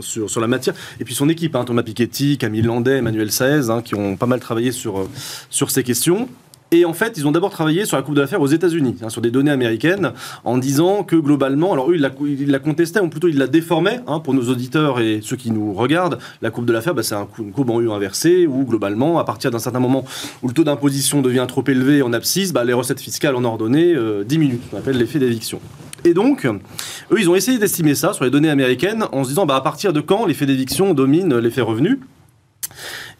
[0.00, 0.74] sur, sur la matière.
[1.00, 4.26] Et puis son équipe, hein, Thomas Piketty, Camille Landais, Emmanuel Saez, hein, qui ont pas
[4.26, 5.08] mal travaillé sur,
[5.50, 6.28] sur ces questions.
[6.72, 9.10] Et en fait, ils ont d'abord travaillé sur la courbe de l'affaire aux États-Unis, hein,
[9.10, 10.12] sur des données américaines,
[10.42, 14.20] en disant que globalement, alors eux, ils la, contestaient, ou plutôt ils la déformaient, hein,
[14.20, 16.18] pour nos auditeurs et ceux qui nous regardent.
[16.40, 19.50] La courbe de l'affaire, bah, c'est une courbe en U inversée, où globalement, à partir
[19.50, 20.06] d'un certain moment
[20.42, 23.94] où le taux d'imposition devient trop élevé en abscisse, bah, les recettes fiscales en ordonnée
[23.94, 25.60] euh, diminuent, ce qu'on appelle l'effet d'éviction.
[26.06, 29.44] Et donc, eux, ils ont essayé d'estimer ça sur les données américaines en se disant,
[29.44, 32.00] bah, à partir de quand l'effet d'éviction domine l'effet revenu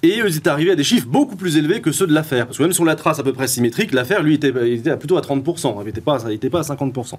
[0.02, 2.46] et ils étaient arrivés à des chiffres beaucoup plus élevés que ceux de l'affaire.
[2.46, 4.52] Parce que même sur la trace à peu près symétrique, l'affaire, lui, était,
[4.96, 5.76] plutôt à 30%.
[5.80, 7.14] Il n'était pas, pas à 50%.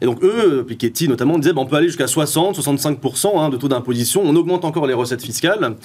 [0.00, 3.56] Et donc, eux, Piketty notamment, disaient bah, on peut aller jusqu'à 60, 65% hein, de
[3.56, 4.22] taux d'imposition.
[4.24, 5.76] On augmente encore les recettes fiscales.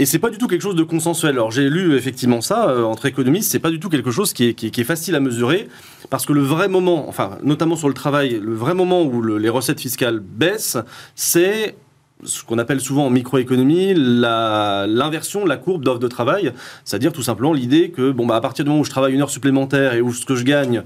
[0.00, 1.32] Et c'est pas du tout quelque chose de consensuel.
[1.34, 4.48] Alors j'ai lu effectivement ça euh, entre économistes, c'est pas du tout quelque chose qui
[4.48, 5.68] est, facile à mesurer,
[6.10, 9.38] parce que le vrai moment, enfin notamment sur le travail, le vrai moment où le-
[9.38, 10.78] les recettes fiscales baissent,
[11.14, 11.76] c'est
[12.22, 16.52] ce qu'on appelle souvent en microéconomie l'inversion de la courbe d'offre de travail,
[16.84, 19.20] c'est-à-dire tout simplement l'idée que bon bah à partir du moment où je travaille une
[19.20, 20.82] heure supplémentaire et où ce que je gagne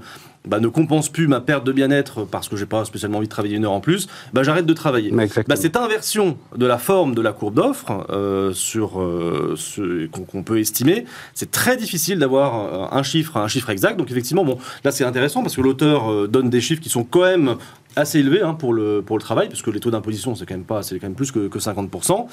[0.47, 3.31] bah, ne compense plus ma perte de bien-être parce que j'ai pas spécialement envie de
[3.31, 5.11] travailler une heure en plus, bah, j'arrête de travailler.
[5.11, 10.43] Bah, cette inversion de la forme de la courbe d'offres euh, sur euh, ce qu'on
[10.43, 13.97] peut estimer, c'est très difficile d'avoir euh, un chiffre, un chiffre exact.
[13.97, 17.21] Donc effectivement, bon, là c'est intéressant parce que l'auteur donne des chiffres qui sont quand
[17.21, 17.55] même
[17.95, 20.53] assez élevés hein, pour, le, pour le travail, parce que les taux d'imposition c'est quand
[20.55, 22.27] même pas, c'est quand même plus que, que 50%.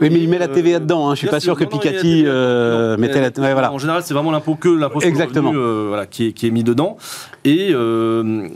[0.00, 1.08] Oui, mais il met Et, la TVA dedans.
[1.08, 1.14] Hein.
[1.14, 2.28] Je suis pas sûr que Picati TVA.
[2.30, 3.52] euh, mettait la.
[3.52, 3.72] voilà.
[3.72, 5.50] En général, c'est vraiment l'impôt que l'impôt sur le Exactement.
[5.50, 6.96] revenu, euh, voilà, qui, est, qui est mis dedans.
[7.46, 8.48] Et euh,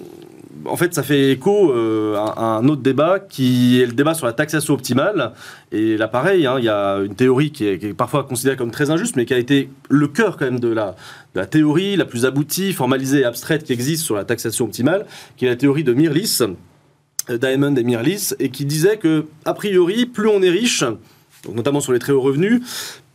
[0.66, 4.26] en fait, ça fait écho euh, à, un autre débat qui est le débat sur
[4.26, 5.30] la taxation optimale.
[5.70, 8.90] Et là, pareil, hein, il y a une théorie qui est, parfois considérée comme très
[8.90, 10.96] injuste, mais qui a été le cœur quand même de la,
[11.36, 15.46] la théorie la plus aboutie, formalisée et abstraite qui existe sur la taxation optimale, qui
[15.46, 16.40] est la théorie de Mirlis,
[17.30, 20.82] euh, Diamond et Mirlis, et qui disait que, a priori, plus on est riche,
[21.54, 22.60] notamment sur les très hauts revenus,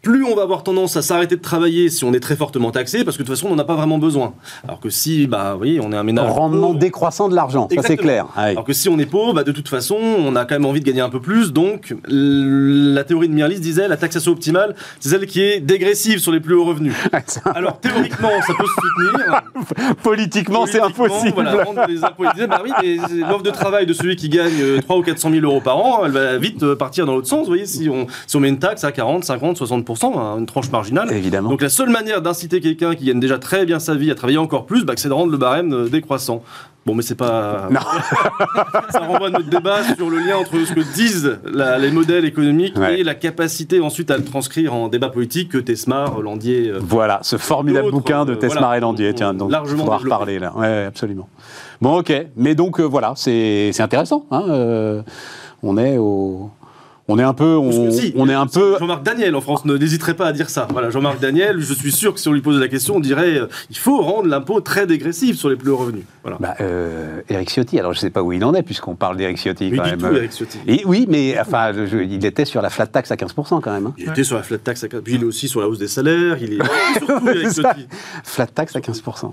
[0.05, 3.03] plus on va avoir tendance à s'arrêter de travailler si on est très fortement taxé,
[3.03, 4.35] parce que de toute façon, on n'en a pas vraiment besoin.
[4.63, 6.29] Alors que si, bah, vous voyez, on est un ménage.
[6.29, 8.27] Rendement pauvre, décroissant de l'argent, ça c'est clair.
[8.37, 8.51] Ouais.
[8.51, 10.79] alors que si on est pauvre, bah, de toute façon, on a quand même envie
[10.79, 11.51] de gagner un peu plus.
[11.51, 16.31] Donc, la théorie de Mirlis disait la taxation optimale, c'est celle qui est dégressive sur
[16.31, 16.93] les plus hauts revenus.
[17.55, 19.41] Alors, théoriquement, ça peut se soutenir.
[20.03, 21.33] Politiquement, c'est impossible.
[21.33, 22.25] Voilà, les impôts.
[22.35, 22.97] Disaient, bah oui, mais
[23.27, 26.05] l'offre de travail de celui qui gagne euh, 3 ou 400 000 euros par an,
[26.05, 27.39] elle va vite euh, partir dans l'autre sens.
[27.39, 30.45] Vous voyez, si on, si on met une taxe à 40, 50, 60%, hein, une
[30.45, 31.11] tranche marginale.
[31.11, 31.49] Évidemment.
[31.49, 34.37] Donc la seule manière d'inciter quelqu'un qui gagne déjà très bien sa vie à travailler
[34.37, 36.43] encore plus, bah, c'est de rendre le barème euh, décroissant.
[36.85, 37.67] Bon, mais c'est pas.
[37.71, 37.79] Non.
[38.91, 42.25] Ça renvoie à notre débat sur le lien entre ce que disent la- les modèles
[42.25, 42.99] économiques Ouais.
[42.99, 46.69] et la capacité ensuite à le transcrire en débat politique que Tesmar, Landier.
[46.69, 49.83] euh, Voilà, ce formidable bouquin de euh, Tesmar voilà, et Landier, ont tiens, donc largement
[49.83, 50.13] faudra développé.
[50.13, 50.53] reparler là.
[50.55, 51.27] Ouais, absolument.
[51.81, 54.25] Bon, ok, mais donc euh, voilà, c'est c'est intéressant.
[54.31, 55.01] Hein, euh,
[55.63, 56.51] on est au,
[57.07, 58.77] on est un peu, que on, si, on est un peu.
[58.79, 60.67] Jean-Marc Daniel en France, ne- n'hésiterait pas à dire ça.
[60.71, 63.37] Voilà, Jean-Marc Daniel, je suis sûr que si on lui posait la question, on dirait
[63.37, 66.03] euh, il faut rendre l'impôt très dégressif sur les plus hauts revenus.
[66.23, 66.37] Voilà.
[66.39, 69.37] Bah, euh, Eric Ciotti, alors je sais pas où il en est puisqu'on parle d'Eric
[69.37, 69.99] Ciotti Mais quand du même.
[69.99, 70.57] tout, euh, Eric Ciotti.
[70.67, 73.85] et oui, mais enfin, je- il était sur la flat tax à 15% quand même.
[73.87, 73.93] hein.
[73.99, 75.87] Il était sur la flat tax, à- puis il est aussi sur la hausse des
[75.87, 76.37] salaires.
[76.41, 76.59] Il est
[77.05, 77.73] surtout Eric C'est ça.
[77.75, 77.87] Ciotti.
[78.23, 79.31] Flat tax à 15%.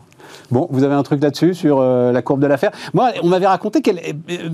[0.50, 2.70] Bon, vous avez un truc là-dessus, sur euh, la courbe de l'affaire?
[2.92, 3.98] Moi, on m'avait raconté qu'elle.
[4.30, 4.48] euh,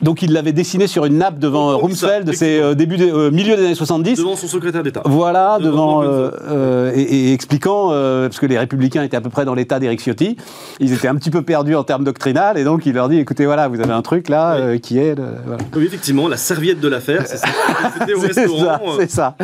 [0.00, 3.56] donc, il l'avait dessiné sur une nappe devant Rumsfeld, c'est euh, début des- euh, milieu
[3.56, 4.18] des années 70.
[4.18, 5.02] Devant son secrétaire d'État.
[5.04, 7.00] Voilà, Devant euh, et,
[7.30, 10.36] et expliquant, parce que les républicains étaient à peu près dans l'état d'Eric Ciotti,
[10.80, 13.44] ils étaient un petit peu perdus en termes doctrinales, et donc il leur dit, écoutez,
[13.46, 14.80] voilà, vous avez un truc là, Oui.
[14.80, 15.14] qui est...
[15.44, 15.58] voilà.
[15.76, 17.48] Oui, effectivement, la serviette de l'affaire, c'est ça.
[17.98, 18.80] C'était au C'est restaurant.
[18.98, 19.36] c'est ça.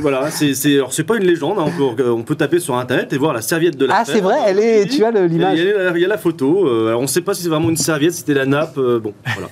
[0.00, 1.58] voilà, c'est c'est- alors c'est pas une légende.
[1.58, 4.04] hein, on, peut, on peut taper sur internet et voir la serviette de l'affaire.
[4.08, 5.58] Ah, c'est vrai, elle est, tu as l'image.
[5.58, 6.66] Il y, a la- il y a la photo.
[6.88, 8.74] alors on ne sait pas si c'est vraiment une serviette, si c'était la nappe.
[8.76, 9.48] bon, voilà.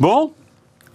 [0.00, 0.32] Bon,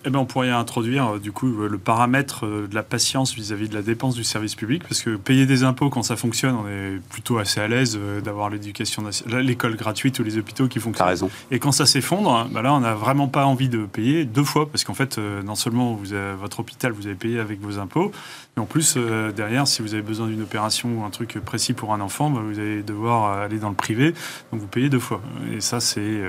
[0.06, 3.68] Eh ben, on pourrait introduire euh, du coup le paramètre euh, de la patience vis-à-vis
[3.68, 6.68] de la dépense du service public, parce que payer des impôts quand ça fonctionne, on
[6.70, 11.08] est plutôt assez à l'aise euh, d'avoir l'éducation, l'école gratuite ou les hôpitaux qui fonctionnent.
[11.10, 11.30] raison.
[11.52, 14.44] Et quand ça s'effondre, hein, bah là, on n'a vraiment pas envie de payer deux
[14.46, 17.78] fois, parce qu'en fait, non seulement vous avez- votre hôpital, vous avez payé avec vos
[17.80, 18.12] impôts,
[18.56, 18.98] mais en plus,
[19.36, 22.42] derrière, si vous avez besoin d'une opération ou un truc précis pour un enfant, bah,
[22.44, 24.14] vous allez devoir aller dans le privé,
[24.52, 25.22] donc vous payez deux fois.
[25.54, 26.22] Et ça, c'est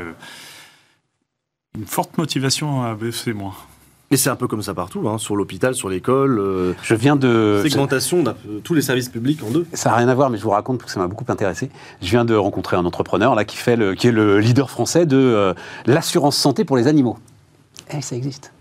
[1.79, 3.55] une forte motivation à baisser moins.
[4.12, 6.41] Et c'est un peu comme ça partout, hein, sur l'hôpital, sur l'école.
[6.41, 7.61] euh, Je viens de...
[7.62, 8.33] segmentation de
[8.64, 9.66] tous les services publics en deux.
[9.73, 11.71] Ça n'a rien à voir, mais je vous raconte parce que ça m'a beaucoup intéressé.
[12.03, 15.07] Je viens de rencontrer un entrepreneur là qui fait le, qui est le leader français
[15.07, 15.55] de euh,
[15.87, 17.18] l'assurance santé pour les animaux.
[17.97, 18.53] Eh, ça existe.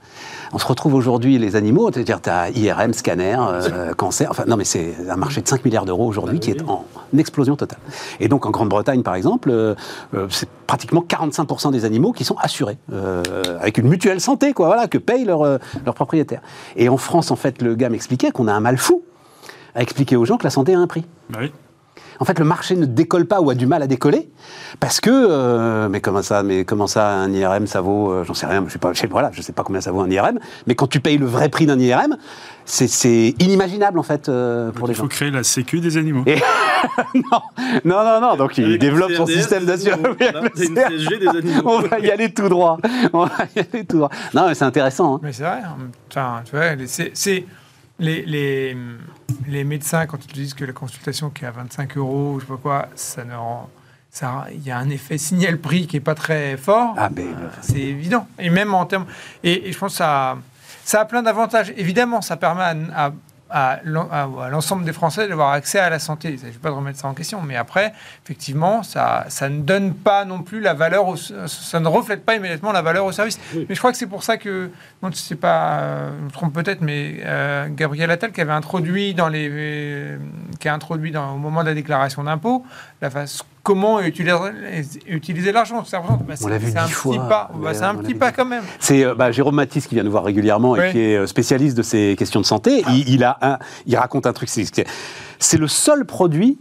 [0.53, 4.29] On se retrouve aujourd'hui les animaux, c'est-à-dire tu as IRM, scanner, euh, cancer.
[4.31, 6.85] Enfin non, mais c'est un marché de 5 milliards d'euros aujourd'hui Ah qui est en
[7.17, 7.79] explosion totale.
[8.19, 9.75] Et donc en Grande-Bretagne par exemple, euh,
[10.13, 13.23] euh, c'est pratiquement 45% des animaux qui sont assurés euh,
[13.59, 16.41] avec une mutuelle santé, quoi, voilà, que payent leurs leurs propriétaires.
[16.75, 19.03] Et en France, en fait, le gars m'expliquait qu'on a un mal fou
[19.75, 21.05] à expliquer aux gens que la santé a un prix.
[21.29, 21.51] Bah oui.
[22.21, 24.29] En fait, le marché ne décolle pas ou a du mal à décoller
[24.81, 28.33] parce que, euh, mais comment ça, mais comment ça, un IRM, ça vaut, euh, j'en
[28.33, 30.09] sais rien, je sais pas, je sais, voilà, je sais pas combien ça vaut un
[30.09, 30.37] IRM,
[30.67, 32.17] mais quand tu payes le vrai prix d'un IRM,
[32.65, 35.07] c'est- inimaginable en fait euh, pour Donc, les il faut gens.
[35.07, 36.23] créer la sécu des animaux.
[36.25, 36.35] Et-
[37.15, 37.41] non,
[37.85, 39.99] non, non, non, donc il Avec développe son système d'assurance.
[40.05, 40.15] animaux.
[40.19, 41.61] Là, c'est une CSG des animaux.
[41.65, 42.77] On va y aller tout droit.
[43.13, 44.09] On va y aller tout droit.
[44.33, 45.15] Non, mais c'est intéressant.
[45.15, 45.19] hein.
[45.23, 45.59] Mais c'est vrai.
[46.11, 47.45] Enfin, tu vois, c'est-
[47.99, 48.77] les, les,
[49.47, 52.45] les médecins quand ils te disent que la consultation qui est à 25 euros, je
[52.45, 53.69] sais pas quoi, ça ne rend.
[54.51, 56.95] Il y a un effet signal-prix qui est pas très fort.
[56.97, 58.27] Ah, mais- Euh, c'est évident.
[58.39, 59.05] Et même en termes.
[59.43, 60.37] Et, et je pense que ça,
[60.83, 61.71] ça a plein d'avantages.
[61.77, 63.11] Évidemment, ça permet à, à-
[63.49, 66.37] à l'en- à- à l'ensemble des Français d'avoir accès à la santé.
[66.39, 67.93] Je ne vais pas de remettre ça en question, mais après,
[68.23, 72.35] effectivement, ça, ça ne donne pas non plus la valeur, au- ça ne reflète pas
[72.35, 73.39] immédiatement la valeur au service.
[73.55, 73.65] Oui.
[73.67, 74.69] Mais je crois que c'est pour ça que,
[75.01, 79.13] non, je sais pas, je me trompe peut-être, mais euh, Gabriel Attal qui avait introduit
[79.13, 80.17] dans les, euh,
[80.59, 82.65] qui a introduit dans, au moment de la déclaration d'impôt,
[83.01, 84.33] la face comment utiliser,
[85.07, 85.83] utiliser l'argent.
[85.85, 87.13] C'est bah, on l'a vu un fois.
[87.13, 87.51] Petit pas.
[87.53, 88.63] Bah, c'est un petit pas quand même.
[88.79, 91.77] C'est euh, bah, Jérôme Matisse qui vient nous voir régulièrement et qui est euh, spécialiste
[91.77, 92.83] de ces questions de santé.
[92.89, 94.49] Il, il, a un, il raconte un truc.
[94.49, 96.57] C'est le seul produit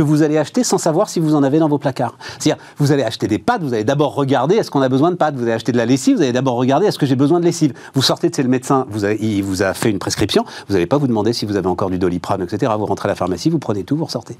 [0.00, 2.16] que vous allez acheter sans savoir si vous en avez dans vos placards.
[2.38, 5.16] C'est-à-dire, vous allez acheter des pâtes, vous allez d'abord regarder est-ce qu'on a besoin de
[5.16, 5.34] pâtes?
[5.34, 7.44] Vous allez acheter de la lessive, vous allez d'abord regarder est-ce que j'ai besoin de
[7.44, 7.74] lessive?
[7.92, 10.74] Vous sortez de chez le médecin, vous avez, il vous a fait une prescription, vous
[10.74, 12.72] n'allez pas vous demander si vous avez encore du doliprane, etc.
[12.78, 14.38] Vous rentrez à la pharmacie, vous prenez tout, vous ressortez.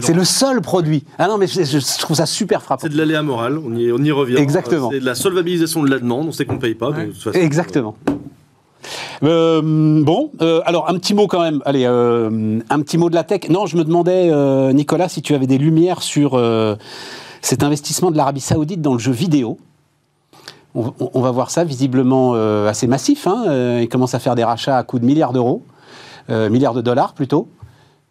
[0.00, 1.04] C'est le seul produit.
[1.18, 2.80] Ah non, mais je, trouve ça super frappant.
[2.82, 4.36] C'est de l'aléa moral, on y, on y revient.
[4.36, 4.90] Exactement.
[4.90, 6.92] C'est de la solvabilisation de la demande, on sait qu'on ne paye pas.
[7.34, 7.94] Exactement.
[8.08, 8.12] Euh,
[9.22, 11.62] bon, euh, alors un petit mot quand même.
[11.64, 13.48] Allez, euh, un petit mot de la tech.
[13.48, 14.30] Non, je me demandais,
[14.72, 16.40] Nicolas, si tu avais des lumières sur
[17.40, 19.58] cet investissement de l'Arabie Saoudite dans le jeu vidéo.
[20.74, 22.34] On, va voir ça visiblement
[22.66, 23.26] assez massif.
[23.26, 23.80] Hein.
[23.80, 25.64] ils commencent à faire des rachats à coût de milliards d'euros,
[26.28, 27.48] milliards de dollars plutôt.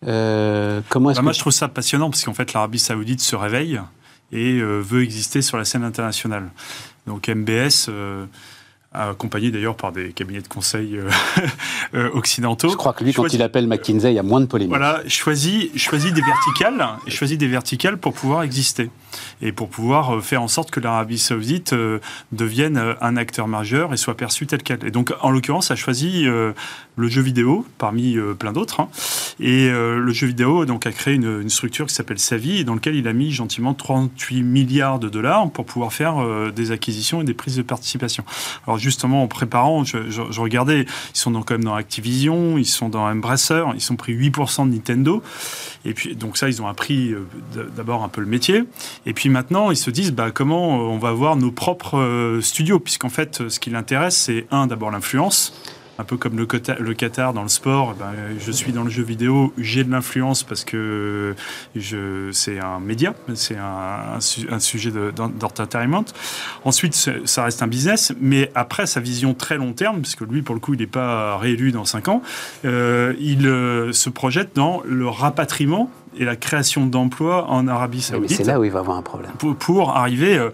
[0.01, 3.79] comment bah, Moi, je trouve ça passionnant parce qu'en fait, l'Arabie Saoudite se réveille
[4.33, 6.49] et veut exister sur la scène internationale.
[7.05, 7.89] Donc MBS
[8.97, 11.09] accompagné d'ailleurs par des cabinets de conseil euh,
[11.93, 12.69] euh, occidentaux.
[12.69, 14.69] Je crois que lui, quand il appelle McKinsey, il y a moins de polémique.
[14.75, 18.89] Voilà, choisit, choisit des verticales, choisit des verticales pour pouvoir exister
[19.41, 21.73] et pour pouvoir euh, faire en sorte que l'Arabie Saoudite
[22.31, 24.85] devienne un acteur majeur et soit perçu tel quel.
[24.85, 26.25] Et donc, en l'occurrence, a choisi
[26.97, 28.81] le jeu vidéo parmi plein d'autres.
[28.81, 28.89] Hein.
[29.39, 33.07] Et le jeu vidéo donc a créé une, structure qui s'appelle Savi, dans lequel il
[33.07, 37.55] a mis gentiment 38 milliards de dollars pour pouvoir faire des acquisitions et des prises
[37.55, 38.23] de participation.
[38.65, 43.05] Alors justement, en préparant, je, regardais, ils sont quand même dans Activision, ils sont dans
[43.07, 45.21] Embracer, ils sont pris 8% de Nintendo.
[45.85, 47.25] Et puis, donc ça, ils ont appris euh,
[47.75, 48.63] d'abord un peu le métier.
[49.05, 52.79] Et puis maintenant, ils se disent, bah, comment on va avoir nos propres euh, studios
[52.79, 55.53] Puisqu'en fait, ce qui l'intéresse, c'est un, d'abord l'influence
[55.99, 59.53] un peu comme le, Qatar dans le sport, ben, je suis dans le jeu vidéo,
[59.57, 61.35] j'ai de l'influence parce que
[62.31, 64.19] c'est un média, c'est un,
[64.51, 66.05] un, sujet d'entertainment.
[66.63, 66.93] Ensuite,
[67.25, 70.61] ça reste un business, mais après sa vision très long terme, puisque lui, pour le
[70.61, 72.21] coup, il n'est pas réélu dans 5 ans,
[72.65, 78.37] euh, il euh, se projette dans le rapatriement et la création d'emplois en Arabie Saoudite.
[78.37, 79.31] c'est là où il va avoir un problème.
[79.59, 80.37] Pour, arriver.
[80.37, 80.49] Euh,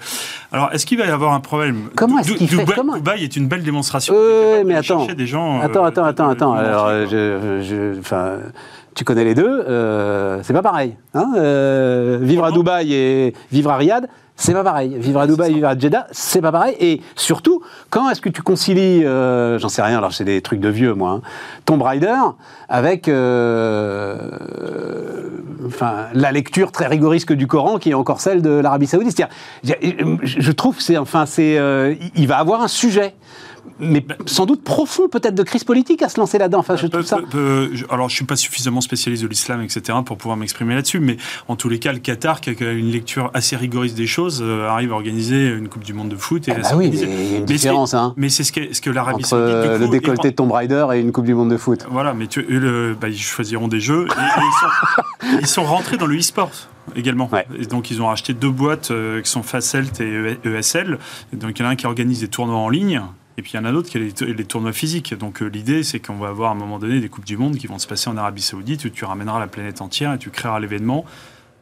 [0.52, 3.36] alors, est-ce qu'il va y avoir un problème Comment est-ce qu'il fait Dubaï, Dubaï est
[3.36, 4.14] une belle démonstration.
[4.14, 5.06] Oui, mais attends.
[5.06, 6.54] Des gens, attends, attends, attends, attends.
[6.54, 8.38] Alors, je, je, enfin,
[8.96, 9.66] tu connais les deux.
[9.68, 10.96] Euh, c'est pas pareil.
[11.14, 14.96] Hein euh, vivre à Dubaï et vivre à Riyad, c'est pas pareil.
[14.98, 16.76] Vivre à Dubaï, vivre à Jeddah, c'est pas pareil.
[16.80, 20.60] Et surtout, quand est-ce que tu concilies, euh, j'en sais rien, alors c'est des trucs
[20.60, 21.22] de vieux, moi, hein,
[21.66, 22.16] Tomb Raider
[22.68, 24.18] avec euh,
[26.14, 29.24] la lecture très rigoriste du Coran qui est encore celle de l'Arabie Saoudite.
[29.64, 33.14] Je trouve c'est, enfin, c'est, euh, il va avoir un sujet
[33.80, 36.60] mais sans doute profond peut-être de crise politique à se lancer là-dedans.
[36.60, 37.20] Enfin, je trouve ça.
[37.90, 41.56] alors, je suis pas suffisamment spécialiste de l'islam, etc., pour pouvoir m'exprimer là-dessus, mais en
[41.56, 44.92] tous les cas, le Qatar, qui a une lecture assez rigoriste des choses, euh, arrive
[44.92, 46.48] à organiser une Coupe du Monde de foot.
[46.48, 47.94] Et ah bah oui, il y a une différence.
[47.94, 49.56] Hein, mais c'est ce que, ce que l'Arabie Saoudite.
[49.56, 51.86] Euh, le décolleté de Tomb Raider et une Coupe du Monde de foot.
[51.90, 54.08] Voilà, mais tu, le, bah, ils choisiront des jeux.
[55.40, 56.52] ils, sont, rentrés dans le e-sport
[56.96, 57.30] également.
[57.58, 61.00] Et donc ils ont racheté deux boîtes euh, qui sont Facelt et ESL.
[61.34, 63.02] donc il y en a un qui organise des tournois en ligne
[63.38, 65.14] et puis il y en a d'autres qui ont les, tournois physiques.
[65.16, 67.58] Donc euh, l'idée, c'est qu'on va avoir à un moment donné des Coupes du Monde
[67.58, 70.30] qui vont se passer en Arabie Saoudite où tu ramèneras la planète entière et tu
[70.30, 71.06] créeras l'événement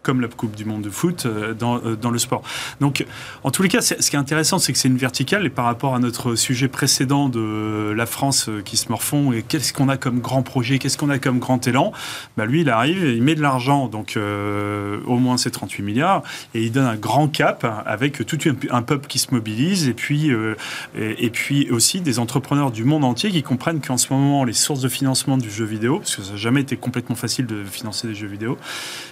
[0.03, 2.41] comme la Coupe du Monde de foot euh, dans, euh, dans le sport.
[2.79, 3.05] Donc,
[3.43, 5.65] en tous les cas, ce qui est intéressant, c'est que c'est une verticale et par
[5.65, 9.89] rapport à notre sujet précédent de la France euh, qui se morfond et qu'est-ce qu'on
[9.89, 11.91] a comme grand projet, qu'est-ce qu'on a comme grand élan,
[12.37, 16.23] bah lui, il arrive, il met de l'argent, donc au moins ces 38 milliards,
[16.53, 18.37] et il donne un grand cap avec tout
[18.71, 20.31] un, peuple qui se mobilise et puis,
[20.97, 24.81] et, puis aussi des entrepreneurs du monde entier qui comprennent qu'en ce moment, les sources
[24.81, 28.07] de financement du jeu vidéo, parce que ça n'a jamais été complètement facile de financer
[28.07, 28.57] des jeux vidéo,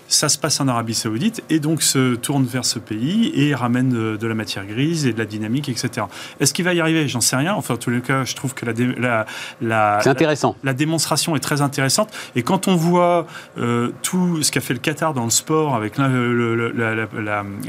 [0.10, 4.18] ça se passe en Arabie Saoudite et donc se tourne vers ce pays et ramène
[4.18, 6.07] de, la matière grise et de la dynamique, etc.
[6.39, 7.07] Est-ce qu'il va y arriver?
[7.07, 7.53] J'en sais rien.
[7.53, 9.26] Enfin, en tous les cas, je trouve que la,
[9.62, 10.55] la, intéressant.
[10.64, 12.12] La, démonstration est très intéressante.
[12.36, 15.97] Et quand on voit euh, tout ce qu'a fait le Qatar dans le sport avec
[15.97, 16.07] la,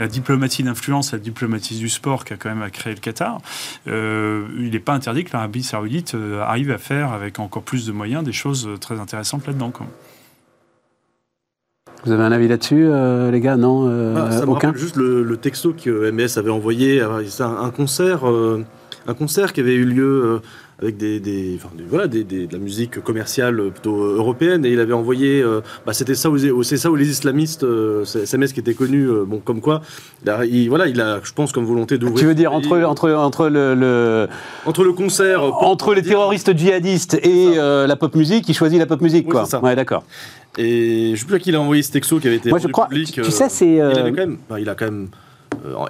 [0.09, 3.39] diplomatie d'influence, la diplomatie du sport qui a quand même créé le Qatar,
[3.87, 7.87] euh, il n'est pas interdit que l'Arabie Saoudite euh, arrive à faire avec encore plus
[7.87, 9.73] de moyens des choses très intéressantes là-dedans.
[12.05, 13.57] Vous avez un avis là-dessus, euh, les gars?
[13.57, 14.73] Non euh, ah, Ça aucun?
[14.75, 17.03] juste le, texto que MS avait envoyé.
[17.27, 18.29] C'est un, concert.
[18.29, 18.65] Euh,
[19.07, 20.39] un concert qui avait eu lieu euh,
[20.83, 24.71] avec des, des- enfin, des- voilà, des- de la musique commerciale plutôt euh, européenne, et
[24.71, 28.21] il avait envoyé, euh, bah, c'était ça, où- c'est ça où les islamistes, euh, c'est
[28.23, 29.83] SMS qui était connu, euh, bon, comme quoi,
[30.51, 32.19] il voilà, il a, je pense, comme volonté d'ouvrir.
[32.19, 34.29] Tu veux dire entre, entre, entre, le, le-
[34.65, 39.01] entre le concert, entre les terroristes djihadistes et la pop musique, il choisit la pop
[39.01, 39.45] musique, Oui, quoi.
[39.45, 39.61] c'est ça.
[39.63, 40.05] Ouais, d'accord.
[40.59, 42.59] Et je sais plus à qui il a envoyé ce texto qui avait été Moi,
[42.59, 43.13] je crois- public.
[43.13, 45.09] tu- tu sais, c'est, Il, avait quand même, il a quand même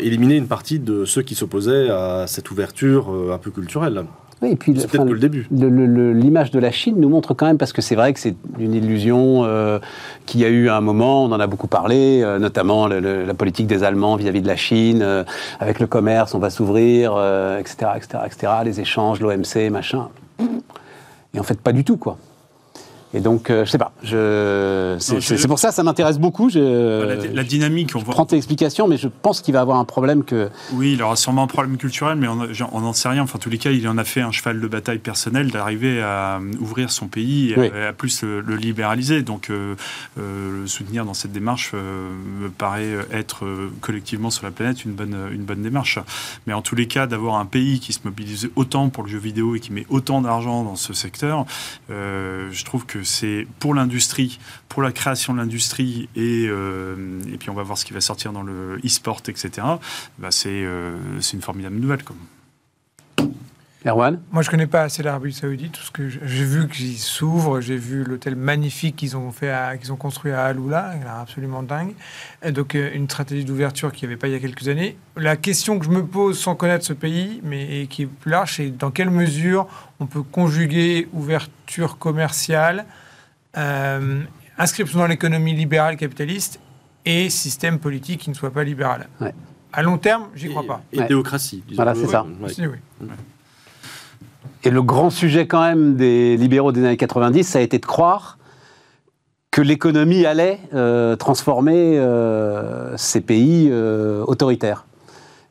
[0.01, 4.05] éliminé une partie de ceux qui s'opposaient à cette ouverture un peu culturelle.
[4.43, 5.47] Oui, et puis, C'est peut-être le début.
[5.51, 8.72] l'image de la Chine nous montre quand même, parce que c'est vrai que c'est une
[8.74, 9.78] illusion euh,
[10.24, 13.01] qu'il y a eu à un moment, on en a beaucoup parlé, euh, notamment le-
[13.01, 15.24] le- la politique des Allemands vis-à-vis de la Chine, euh,
[15.59, 17.12] avec le commerce, on va s'ouvrir,
[17.59, 20.09] etc., etc., etc., les échanges, l'OMC, machin.
[21.34, 22.16] Et en fait, pas du tout, quoi.
[23.12, 24.94] Et donc, euh, je sais pas, je...
[25.00, 26.48] c'est je- pour ça, ça m'intéresse beaucoup.
[26.48, 28.14] Je, la, la dynamique, on je voit.
[28.14, 30.48] prends tes explications, mais je pense qu'il va avoir un problème que...
[30.74, 33.22] Oui, il aura sûrement un problème culturel, mais on n'en sait rien.
[33.24, 36.00] Enfin, en tous les cas, il en a fait un cheval de bataille personnel d'arriver
[36.00, 37.70] à euh, ouvrir son pays et Oui.
[37.74, 39.22] à, à plus le, le libéraliser.
[39.22, 39.74] Donc, euh,
[40.20, 43.44] euh, le soutenir dans cette démarche me paraît être
[43.80, 45.98] collectivement sur la planète une bonne, une bonne démarche.
[46.46, 49.18] Mais en tous les cas, d'avoir un pays qui se mobilise autant pour le jeu
[49.18, 51.44] vidéo et qui met autant d'argent dans ce secteur,
[51.88, 54.38] je trouve que c'est pour l'industrie,
[54.68, 58.01] pour la création de l'industrie et, euh, et puis on va voir ce qui va
[58.01, 59.66] sortir dans le e-sport, etc.
[60.18, 62.03] Bah, c'est euh, c'est une formidable nouvelle.
[63.87, 65.72] Erwan Moi, je connais pas assez l'Arabie Saoudite.
[65.72, 69.76] Tout ce que j'ai vu qu'ils s'ouvrent, j'ai vu l'hôtel magnifique qu'ils ont fait, à-
[69.78, 71.95] qu'ils ont construit à Aloula, il a l'air absolument dingue.
[72.43, 74.99] Et donc, euh, une stratégie d'ouverture qu'il n'y avait pas il y a quelques années.
[75.16, 78.31] La question que je me pose sans connaître ce pays, mais et qui est plus
[78.31, 79.66] large, c'est dans quelle mesure
[79.99, 82.85] on peut conjuguer ouverture commerciale,
[83.57, 84.20] euh,
[84.59, 86.61] inscription dans l'économie libérale capitaliste
[87.07, 89.09] et système politique qui ne soit pas libéral.
[89.22, 89.33] Ouais.
[89.72, 90.83] À long terme, j'y crois Et- pas.
[90.93, 91.07] Et, Ouais.
[91.07, 91.62] théocratie.
[91.66, 91.76] disons.
[91.83, 92.26] Voilà, c'est ça.
[92.43, 92.53] Ouais.
[92.53, 92.76] Si, oui.
[94.64, 97.86] Et le grand sujet quand même des libéraux des années 90, ça a été de
[97.86, 98.38] croire
[99.50, 104.84] que l'économie allait euh, transformer euh, ces pays euh, autoritaires.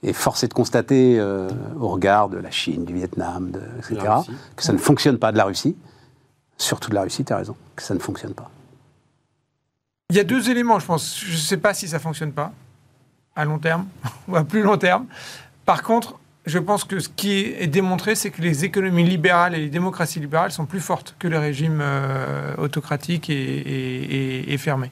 [0.03, 1.20] Et force est de constater,
[1.78, 3.95] au regard de la Chine, du Vietnam, de- etc.,
[4.30, 5.76] De que ça ne fonctionne pas de la Russie.
[6.57, 8.49] Surtout de la Russie, tu as raison, que ça ne fonctionne pas.
[10.10, 11.20] Il y a deux éléments, je pense.
[11.20, 12.51] Je ne sais pas si ça fonctionne pas
[13.36, 13.88] à long terme
[14.30, 15.05] ou à plus long terme.
[15.66, 19.60] Par contre, je pense que ce qui est démontré, c'est que les économies libérales et
[19.60, 24.92] les démocraties libérales sont plus fortes que les régimes euh, autocratiques et, fermés.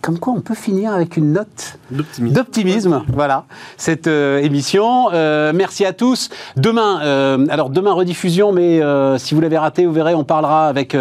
[0.00, 3.02] Comme quoi, on peut finir avec une note D'optimisme.
[3.08, 3.46] Voilà,
[3.76, 5.08] cette euh, émission.
[5.12, 6.28] Euh, merci à tous.
[6.56, 8.80] Demain, euh, alors demain rediffusion, mais
[9.18, 10.96] si vous l'avez raté, vous verrez, on parlera avec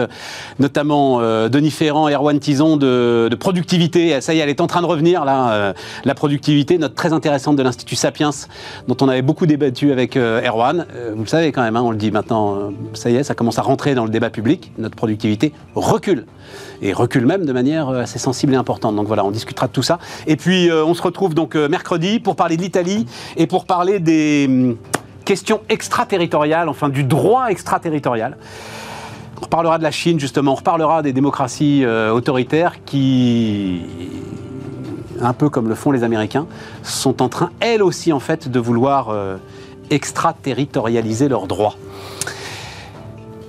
[0.59, 4.19] notamment Denis Ferrand et Erwan Tison de, de productivité.
[4.21, 5.73] Ça y est, elle est en train de revenir là.
[6.03, 8.31] la productivité, note très intéressante de l'Institut Sapiens,
[8.87, 10.85] dont on avait beaucoup débattu avec Erwan.
[11.13, 12.71] Vous le savez quand même, hein, on le dit maintenant.
[12.93, 14.71] ça y est, ça commence à rentrer dans le débat public.
[14.77, 16.25] Notre productivité recule
[16.81, 18.86] et recule même de manière assez sensible et importante.
[18.95, 19.99] Donc voilà, on discutera de tout ça.
[20.25, 23.65] Et puis euh, on se retrouve donc euh, mercredi pour parler de l'Italie et pour
[23.65, 24.77] parler des hum,
[25.25, 28.37] questions extraterritoriales, enfin du droit extraterritorial.
[29.39, 33.81] On reparlera de la Chine justement, on reparlera des démocraties euh, autoritaires qui,
[35.21, 36.47] un peu comme le font les Américains,
[36.83, 39.15] sont en train elles aussi en fait de vouloir
[39.89, 41.75] extraterritorialiser leurs droits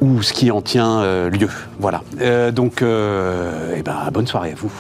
[0.01, 1.51] ou ce qui en tient lieu.
[1.81, 2.03] Voilà.
[2.53, 4.73] Donc, eh ben, bonne soirée à vous.